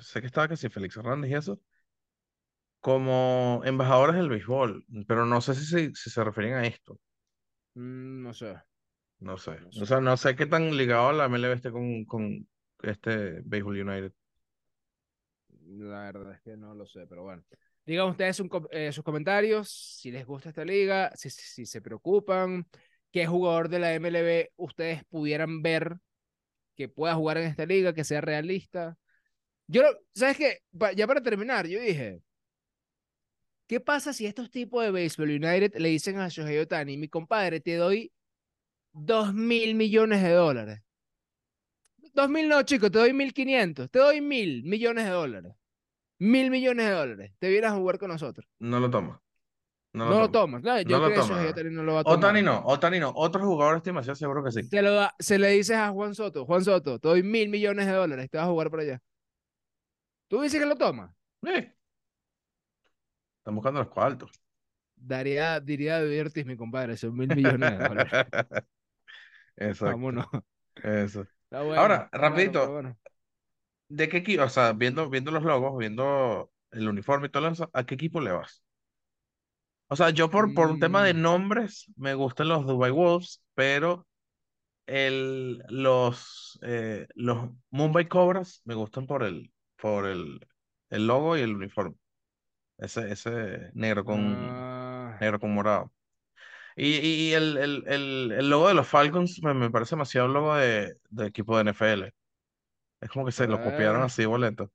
sé 0.00 0.20
que 0.20 0.26
estaba 0.26 0.48
que 0.48 0.56
sí, 0.56 0.68
Félix 0.68 0.96
Hernández 0.96 1.30
y 1.30 1.34
eso, 1.34 1.60
como 2.80 3.62
embajadores 3.64 4.16
del 4.16 4.28
béisbol, 4.28 4.84
pero 5.06 5.26
no 5.26 5.40
sé 5.40 5.54
si, 5.54 5.94
si 5.94 6.10
se 6.10 6.24
referían 6.24 6.58
a 6.58 6.66
esto, 6.66 6.98
Mm, 7.76 8.22
no 8.22 8.32
sé, 8.34 8.54
no 9.20 9.36
sé. 9.36 9.52
no 9.60 9.70
O 9.80 9.86
sea, 9.86 10.00
no 10.00 10.16
sé 10.16 10.36
qué 10.36 10.46
tan 10.46 10.76
ligado 10.76 11.12
la 11.12 11.26
MLB 11.26 11.52
esté 11.54 11.70
con, 11.70 12.04
con 12.04 12.48
este 12.82 13.40
Béisbol 13.44 13.80
United. 13.88 14.12
La 15.66 16.00
verdad 16.12 16.32
es 16.34 16.40
que 16.42 16.56
no 16.56 16.74
lo 16.74 16.86
sé, 16.86 17.06
pero 17.06 17.22
bueno. 17.22 17.42
Digan 17.86 18.08
ustedes 18.08 18.40
un 18.40 18.50
eh, 18.70 18.92
sus 18.92 19.04
comentarios, 19.04 19.68
si 19.70 20.10
les 20.10 20.26
gusta 20.26 20.48
esta 20.50 20.64
liga, 20.64 21.10
si, 21.14 21.30
si, 21.30 21.42
si 21.42 21.66
se 21.66 21.80
preocupan, 21.80 22.66
qué 23.10 23.26
jugador 23.26 23.68
de 23.68 23.78
la 23.78 23.94
MLB 23.94 24.50
ustedes 24.56 25.04
pudieran 25.04 25.62
ver 25.62 25.96
que 26.76 26.88
pueda 26.88 27.14
jugar 27.14 27.38
en 27.38 27.46
esta 27.48 27.66
liga, 27.66 27.94
que 27.94 28.04
sea 28.04 28.20
realista. 28.20 28.98
Yo, 29.70 29.82
¿sabes 30.12 30.36
qué? 30.36 30.58
Ya 30.96 31.06
para 31.06 31.22
terminar, 31.22 31.64
yo 31.68 31.78
dije, 31.80 32.20
¿qué 33.68 33.78
pasa 33.78 34.12
si 34.12 34.26
estos 34.26 34.50
tipos 34.50 34.82
de 34.82 34.90
Baseball 34.90 35.30
United 35.30 35.76
le 35.76 35.90
dicen 35.90 36.18
a 36.18 36.28
Shohei 36.28 36.58
Otani, 36.58 36.96
mi 36.96 37.08
compadre, 37.08 37.60
te 37.60 37.76
doy 37.76 38.12
dos 38.92 39.32
mil 39.32 39.76
millones 39.76 40.24
de 40.24 40.32
dólares? 40.32 40.80
dos 42.12 42.28
mil 42.28 42.48
no, 42.48 42.60
chico, 42.64 42.90
te 42.90 42.98
doy 42.98 43.12
mil 43.12 43.32
quinientos, 43.32 43.88
te 43.92 44.00
doy 44.00 44.20
mil 44.20 44.64
millones 44.64 45.04
de 45.04 45.10
dólares. 45.12 45.52
Mil 46.18 46.50
millones 46.50 46.86
de 46.86 46.92
dólares. 46.92 47.32
Te 47.38 47.48
vienes 47.48 47.70
a 47.70 47.76
jugar 47.76 47.98
con 47.98 48.08
nosotros. 48.08 48.46
No 48.58 48.80
lo 48.80 48.90
toma. 48.90 49.22
No, 49.92 50.06
No, 50.10 50.20
lo 50.20 50.30
tomas. 50.30 50.62
No, 50.62 50.80
yo 50.80 50.84
No 50.84 50.98
lo 50.98 51.04
creo 51.12 51.22
que 51.22 51.28
toma. 51.28 51.48
Otani 51.48 51.70
no 51.70 51.82
lo 51.84 51.94
va 51.94 52.00
a 52.00 52.04
tomar. 52.04 52.18
Otani 52.18 52.42
no, 52.42 52.62
Otani 52.66 52.98
no. 53.00 53.12
Otros 53.14 53.44
jugadores 53.44 53.78
estoy 53.78 53.90
demasiado 53.90 54.16
seguro 54.16 54.42
que 54.44 54.50
sí. 54.50 54.62
Se, 54.64 54.82
lo 54.82 54.92
da- 54.94 55.14
se 55.18 55.38
le 55.38 55.48
dices 55.50 55.76
a 55.76 55.90
Juan 55.90 56.14
Soto, 56.14 56.44
Juan 56.44 56.64
Soto, 56.64 56.98
te 56.98 57.08
doy 57.08 57.22
mil 57.22 57.48
millones 57.48 57.86
de 57.86 57.92
dólares, 57.92 58.28
te 58.28 58.36
vas 58.36 58.46
a 58.48 58.50
jugar 58.50 58.68
por 58.70 58.80
allá. 58.80 59.00
¿Tú 60.30 60.40
dices 60.40 60.60
que 60.60 60.66
lo 60.66 60.76
toma? 60.76 61.14
Eh. 61.46 61.74
Están 63.38 63.54
buscando 63.56 63.80
los 63.80 63.88
cuartos. 63.90 64.30
Daría, 64.96 65.60
diría 65.60 65.98
David 66.00 66.20
Ortiz, 66.22 66.46
mi 66.46 66.56
compadre, 66.56 66.96
son 66.96 67.16
mil 67.16 67.32
millones 67.32 67.70
de 67.72 67.78
dólares. 67.78 68.16
Exacto. 69.56 69.90
Vámonos. 69.90 70.26
Eso. 70.82 71.26
Está 71.44 71.62
bueno, 71.62 71.80
Ahora, 71.80 72.12
está 72.12 72.18
rapidito. 72.18 72.72
bueno. 72.72 72.98
¿De 73.88 74.08
qué 74.08 74.18
equipo? 74.18 74.44
O 74.44 74.48
sea, 74.48 74.72
viendo, 74.72 75.10
viendo 75.10 75.30
los 75.32 75.42
logos, 75.44 75.78
viendo 75.78 76.52
el 76.70 76.88
uniforme 76.88 77.26
y 77.28 77.30
todo 77.30 77.48
eso, 77.48 77.70
¿a 77.72 77.84
qué 77.86 77.94
equipo 77.96 78.20
le 78.20 78.32
vas? 78.32 78.62
O 79.88 79.96
sea, 79.96 80.10
yo 80.10 80.30
por, 80.30 80.54
por 80.54 80.70
un 80.70 80.78
tema 80.78 81.02
de 81.04 81.14
Mm. 81.14 81.22
nombres 81.22 81.86
me 81.96 82.14
gustan 82.14 82.48
los 82.48 82.66
Dubai 82.66 82.90
Wolves, 82.92 83.42
pero 83.54 84.06
el, 84.86 85.64
los, 85.68 86.58
eh, 86.62 87.08
los 87.16 87.50
Mumbai 87.70 88.08
Cobras 88.08 88.62
me 88.66 88.74
gustan 88.74 89.06
por 89.06 89.24
el, 89.24 89.52
por 89.80 90.06
el, 90.06 90.46
el 90.90 91.06
logo 91.06 91.36
y 91.36 91.42
el 91.42 91.56
uniforme. 91.56 91.96
Ese, 92.78 93.10
ese 93.12 93.70
negro 93.74 94.04
con, 94.04 94.66
Ah, 94.66 95.20
negro 95.20 95.40
con 95.40 95.54
morado. 95.54 95.92
Y, 96.76 96.96
y, 96.98 97.34
el, 97.34 97.56
el, 97.58 97.84
el, 97.88 98.32
el 98.32 98.50
logo 98.50 98.68
de 98.68 98.74
los 98.74 98.88
Falcons 98.88 99.42
me, 99.42 99.54
me 99.54 99.70
parece 99.70 99.96
demasiado 99.96 100.26
el 100.28 100.34
logo 100.34 100.54
de, 100.56 100.94
de 101.10 101.26
equipo 101.26 101.56
de 101.56 101.62
NFL. 101.62 102.14
Es 103.00 103.10
como 103.10 103.26
que 103.26 103.32
se 103.32 103.46
para 103.46 103.48
lo 103.48 103.60
copiaron 103.60 104.02
ver, 104.02 104.04
así, 104.04 104.26
boleto. 104.26 104.72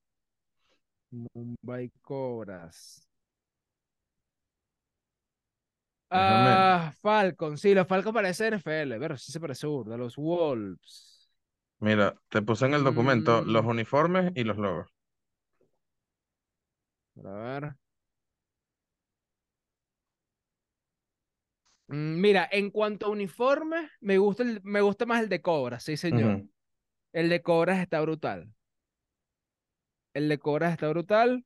Mumbai 1.33 1.89
Cobras. 2.05 3.07
Ah, 6.09 6.93
Falcon, 7.01 7.57
sí, 7.57 7.73
los 7.73 7.87
Falcons 7.87 8.13
parece 8.13 8.47
NFL, 8.47 8.99
pero 8.99 9.17
sí 9.17 9.31
se 9.31 9.39
parece 9.39 9.67
burda, 9.67 9.97
los 9.97 10.15
Wolves. 10.15 11.29
mira, 11.79 12.15
te 12.29 12.41
puse 12.41 12.65
en 12.65 12.73
el 12.73 12.83
documento 12.83 13.41
los 13.45 13.63
Mm, 13.63 13.65
uniformes 13.65 14.31
y 14.35 14.43
los 14.43 14.57
logos. 14.57 14.93
A 17.23 17.29
ver. 17.29 17.75
Mm, 21.87 22.19
Mira, 22.21 22.47
en 22.51 22.69
cuanto 22.71 23.05
a 23.07 23.09
uniformes, 23.09 23.89
me 24.01 24.17
gusta, 24.17 24.43
el- 24.43 24.61
me 24.63 24.81
gusta 24.81 25.05
más 25.05 25.21
el 25.23 25.29
de 25.29 25.41
Cobras, 25.41 25.83
sí, 25.83 25.97
señor. 25.97 26.43
El 27.13 27.29
de 27.29 27.41
Cobras 27.43 27.79
está 27.81 28.01
brutal. 28.01 28.53
El 30.15 30.29
de 30.29 30.39
Cobras 30.39 30.71
está 30.73 30.89
brutal. 30.89 31.45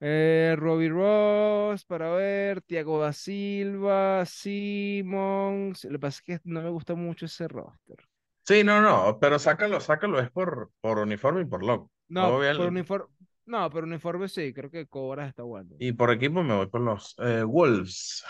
Eh, 0.00 0.54
Robbie 0.58 0.88
Ross, 0.90 1.84
para 1.86 2.10
ver, 2.10 2.60
Thiago 2.62 3.00
da 3.00 3.12
Silva, 3.12 4.24
Simons. 4.26 5.84
Lo 5.84 5.92
que 5.92 5.98
pasa 5.98 6.18
es 6.18 6.40
que 6.42 6.48
no 6.50 6.62
me 6.62 6.70
gusta 6.70 6.94
mucho 6.94 7.26
ese 7.26 7.48
roster. 7.48 7.96
Sí, 8.44 8.62
no, 8.64 8.80
no, 8.80 9.18
pero 9.20 9.38
sácalo, 9.38 9.80
sácalo, 9.80 10.20
es 10.20 10.30
por, 10.30 10.70
por 10.80 10.98
uniforme 11.00 11.42
y 11.42 11.44
por 11.46 11.64
logo. 11.64 11.90
No, 12.08 12.36
por 12.54 12.66
uniforme, 12.66 13.08
no, 13.46 13.70
por 13.70 13.84
uniforme 13.84 14.28
sí, 14.28 14.52
creo 14.52 14.70
que 14.70 14.86
Cobras 14.86 15.28
está 15.28 15.42
bueno. 15.42 15.70
y 15.78 15.92
por 15.92 16.10
equipo 16.10 16.42
me 16.42 16.54
voy 16.54 16.66
por 16.66 16.80
los 16.80 17.14
eh, 17.18 17.42
Wolves. 17.42 18.24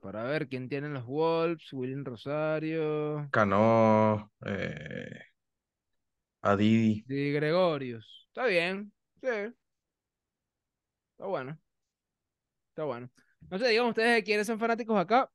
Para 0.00 0.22
ver 0.22 0.48
quién 0.48 0.68
tienen 0.68 0.94
los 0.94 1.04
Wolves, 1.04 1.72
William 1.72 2.04
Rosario, 2.04 3.28
Cano, 3.32 4.30
eh, 4.46 5.20
Adidi. 6.42 7.02
Di 7.06 7.32
Gregorius. 7.32 8.26
Está 8.28 8.46
bien, 8.46 8.92
sí, 9.20 9.26
está 9.26 11.26
bueno, 11.26 11.58
está 12.70 12.84
bueno. 12.84 13.10
No 13.50 13.58
sé, 13.58 13.68
digamos 13.68 13.90
ustedes 13.90 14.14
de 14.14 14.24
quiénes 14.24 14.46
son 14.46 14.58
fanáticos 14.58 14.98
acá. 14.98 15.30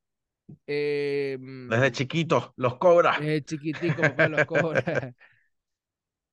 Eh, 0.67 1.37
Desde 1.39 1.91
chiquitos, 1.91 2.51
los 2.55 2.77
Cobras. 2.77 3.19
Eh, 3.21 3.41
chiquitico, 3.43 4.01
papá, 4.01 4.27
los 4.27 4.45
cobra. 4.45 4.83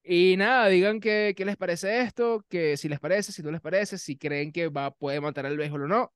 Y 0.02 0.36
nada, 0.36 0.68
digan 0.68 0.98
qué, 1.00 1.34
qué 1.36 1.44
les 1.44 1.56
parece 1.56 2.00
esto, 2.00 2.44
que 2.48 2.76
si 2.76 2.88
les 2.88 2.98
parece, 3.00 3.32
si 3.32 3.42
no 3.42 3.50
les 3.50 3.60
parece, 3.60 3.98
si 3.98 4.16
creen 4.16 4.50
que 4.52 4.68
va, 4.68 4.90
puede 4.92 5.20
matar 5.20 5.46
el 5.46 5.56
béisbol 5.58 5.84
o 5.84 5.88
no. 5.88 6.12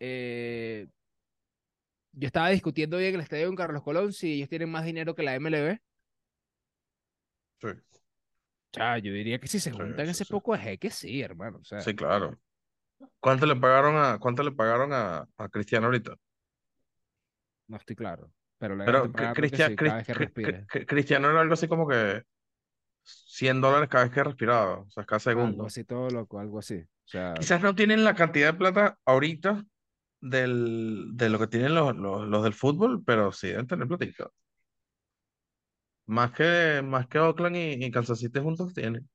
Eh, 0.00 0.86
yo 2.12 2.26
estaba 2.26 2.48
discutiendo 2.50 2.96
hoy 2.96 3.04
en 3.06 3.14
el 3.16 3.20
estadio 3.20 3.48
en 3.48 3.56
Carlos 3.56 3.82
Colón 3.82 4.12
si 4.12 4.34
ellos 4.34 4.48
tienen 4.48 4.70
más 4.70 4.84
dinero 4.84 5.14
que 5.14 5.22
la 5.22 5.34
MLB. 5.34 5.78
Sí, 7.60 7.68
O 8.72 8.74
sea, 8.74 8.98
yo 8.98 9.12
diría 9.12 9.38
que 9.38 9.46
si 9.48 9.60
se 9.60 9.70
juntan 9.70 10.08
sí, 10.08 10.12
ese 10.12 10.24
sí. 10.24 10.34
poco 10.34 10.54
es 10.54 10.78
que 10.78 10.90
sí, 10.90 11.20
hermano. 11.22 11.58
O 11.60 11.64
sea, 11.64 11.80
sí, 11.84 11.94
claro. 11.94 12.38
¿Cuánto 13.20 13.46
le 13.46 13.56
pagaron 13.56 13.96
a, 13.96 14.18
cuánto 14.20 14.42
le 14.42 14.52
pagaron 14.52 14.92
a, 14.94 15.28
a 15.38 15.50
Cristiano 15.50 15.86
ahorita? 15.86 16.16
no 17.68 17.76
estoy 17.76 17.96
claro. 17.96 18.32
Pero 18.58 18.76
le 18.76 18.84
Pero 18.84 19.02
Cristian- 19.34 19.74
sí, 19.76 19.76
Cristiano 20.86 21.30
era 21.30 21.40
algo 21.40 21.54
así 21.54 21.68
como 21.68 21.86
que 21.88 22.22
100 23.04 23.60
dólares 23.60 23.88
cada 23.88 24.04
vez 24.04 24.12
que 24.12 24.24
respiraba, 24.24 24.80
o 24.80 24.90
sea, 24.90 25.04
cada 25.04 25.20
Algo 25.34 25.42
segundo. 25.42 25.66
así 25.66 25.84
todo 25.84 26.08
loco, 26.10 26.38
algo 26.40 26.58
así. 26.58 26.76
O 26.76 26.86
sea, 27.04 27.34
Quizás 27.38 27.62
no 27.62 27.74
tienen 27.74 28.04
la 28.04 28.14
cantidad 28.14 28.52
de 28.52 28.58
plata 28.58 28.98
ahorita 29.04 29.64
del, 30.20 31.10
de 31.14 31.30
lo 31.30 31.38
que 31.38 31.46
tienen 31.48 31.74
los, 31.74 31.96
los, 31.96 32.28
los 32.28 32.44
del 32.44 32.54
fútbol, 32.54 33.02
pero 33.04 33.32
sí 33.32 33.48
deben 33.48 33.66
tener 33.66 33.88
platita. 33.88 34.30
Más 36.06 36.30
que, 36.32 36.80
más 36.84 37.08
que 37.08 37.18
Oakland 37.18 37.56
y, 37.56 37.84
y 37.84 37.90
Kansas 37.90 38.20
City 38.20 38.38
juntos 38.40 38.72
tienen. 38.74 39.08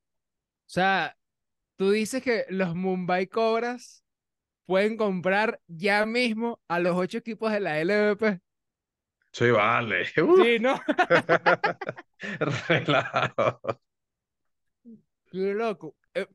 O 0.66 0.70
sea, 0.70 1.18
tú 1.78 1.92
dices 1.92 2.24
que 2.24 2.46
los 2.50 2.76
Mumbai 2.76 3.28
Cobras 3.28 4.06
pueden 4.66 4.98
comprar 4.98 5.62
ya 5.68 6.06
mismo 6.06 6.62
a 6.68 6.80
los 6.80 6.96
ocho 6.98 7.20
equipos 7.20 7.52
de 7.54 7.62
la 7.62 7.80
LVP. 7.82 8.42
Sí, 9.38 9.52
vale. 9.52 10.04
Uh, 10.18 10.44
Sí, 10.44 10.60
¿no? 10.60 10.80
relajo. 12.68 13.60
Qué 15.32 15.54
loco. 15.54 15.96
Eh, 16.14 16.28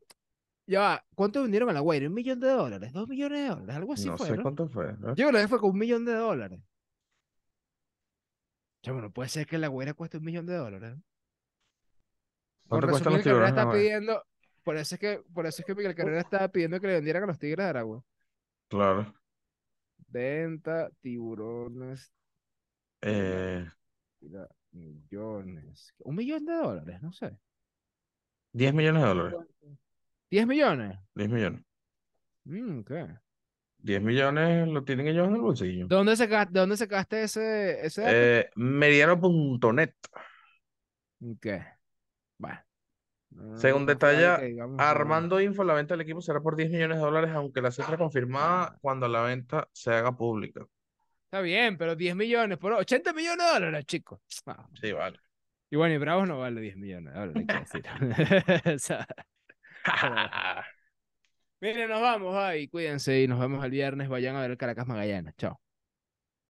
ya 0.67 0.81
va, 0.81 1.07
¿cuánto 1.15 1.43
vendieron 1.43 1.71
a 1.71 1.73
la 1.73 1.81
Guaira? 1.81 2.09
¿Un 2.09 2.15
millón 2.15 2.41
de 2.41 2.49
dólares? 2.49 2.93
¿Dos 2.93 3.09
millones 3.09 3.41
de 3.41 3.49
dólares? 3.49 3.77
Algo 3.77 3.93
así 3.95 4.09
No 4.09 4.17
fue, 4.17 4.27
sé 4.29 4.37
¿no? 4.37 4.43
cuánto 4.43 4.69
fue. 4.69 4.93
¿no? 4.99 5.15
Yo 5.15 5.29
creo 5.29 5.41
que 5.43 5.49
fue 5.49 5.61
con 5.61 5.71
un 5.71 5.79
millón 5.79 6.05
de 6.05 6.15
dólares. 6.15 6.61
Ya, 8.83 8.93
bueno, 8.93 9.13
puede 9.13 9.29
ser 9.29 9.47
que 9.47 9.59
la 9.59 9.69
Guaira 9.69 9.95
cueste 9.95 10.19
un 10.19 10.25
millón 10.25 10.47
de 10.47 10.55
dólares. 10.57 10.97
¿no? 10.97 11.03
¿Cuánto 12.69 12.89
cuestan 12.89 13.13
los 13.15 13.23
tiburones? 13.23 13.51
está 13.51 13.65
No, 13.65 13.73
pidiendo, 13.73 14.25
por 14.65 14.77
eso 14.77 14.95
es 14.95 15.01
que, 15.01 15.23
por 15.35 15.47
eso 15.47 15.63
es 15.63 15.67
que 15.67 15.75
Miguel 15.75 15.95
Cabrera 15.95 16.21
estaba 16.21 16.49
pidiendo 16.49 16.81
que 16.81 16.87
le 16.89 16.95
vendieran 16.95 17.25
a 17.25 17.27
los 17.27 17.39
Tigres 17.39 17.65
de 17.65 17.71
Aragua. 17.71 18.03
Claro. 18.69 19.15
Venta, 20.09 20.91
tiburones, 21.01 22.13
Eh, 23.03 23.67
millones. 24.71 25.95
Un 25.99 26.15
millón 26.17 26.45
de 26.45 26.55
dólares, 26.55 27.03
no 27.03 27.13
sé. 27.13 27.37
10 28.53 28.73
millones 28.75 29.03
de 29.03 29.09
dólares. 29.09 29.41
¿10 30.31 30.47
millones? 30.47 30.99
10 31.15 31.29
millones. 31.31 31.63
Mm, 32.45 32.81
¿qué? 32.83 33.07
10 33.79 34.01
millones 34.03 34.69
lo 34.69 34.85
tienen 34.85 35.09
ellos 35.09 35.27
en 35.29 35.35
el 35.35 35.41
bolsillo. 35.41 35.87
¿De 35.89 35.97
dónde 35.97 36.17
saca- 36.17 36.47
de 36.47 36.61
dónde 36.61 36.77
sacaste 36.77 37.23
ese, 37.25 37.85
ese? 37.85 38.05
Eh, 38.07 38.51
mediano.net. 38.57 39.95
¿Qué? 41.41 41.65
Bueno. 42.39 42.61
no- 43.31 43.57
Según 43.59 43.87
detalla 43.87 44.39
que 44.39 44.47
digamos, 44.47 44.77
Armando 44.81 45.41
Info, 45.41 45.65
la 45.65 45.75
venta 45.75 45.95
del 45.95 46.03
equipo 46.03 46.21
será 46.21 46.41
por 46.41 46.55
10 46.57 46.71
millones 46.71 46.99
de 46.99 47.03
dólares, 47.05 47.31
aunque 47.35 47.61
la 47.63 47.71
cifra 47.71 47.97
confirmada 47.97 48.65
Ah. 48.65 48.79
cuando 48.81 49.09
la 49.09 49.23
venta 49.23 49.69
se 49.73 49.93
haga 49.93 50.17
pública. 50.17 50.67
Está 51.33 51.41
bien, 51.41 51.79
pero 51.79 51.97
10 51.97 52.15
millones 52.15 52.59
por 52.59 52.75
80 52.75 53.15
millones 53.15 53.47
de 53.47 53.53
dólares, 53.55 53.87
chicos. 53.87 54.21
Ah, 54.47 54.69
Sí, 54.79 54.93
vale. 54.93 55.19
Y 55.71 55.77
bueno, 55.77 55.95
y 55.95 55.99
Bravos 55.99 56.29
no 56.29 56.39
vale 56.39 56.61
10 56.61 56.77
millones, 56.77 57.15
decir. 57.35 57.83
O 58.75 58.79
sea, 58.79 59.07
Miren, 61.63 61.89
nos 61.89 62.03
vamos, 62.03 62.37
ay, 62.37 62.69
cuídense 62.69 63.23
y 63.23 63.29
nos 63.29 63.41
vemos 63.41 63.65
el 63.65 63.71
viernes. 63.71 64.11
Vayan 64.11 64.37
a 64.37 64.43
ver 64.43 64.51
el 64.51 64.59
Caracas 64.59 64.87
Magallanes. 64.87 65.35
Chao. 65.39 65.59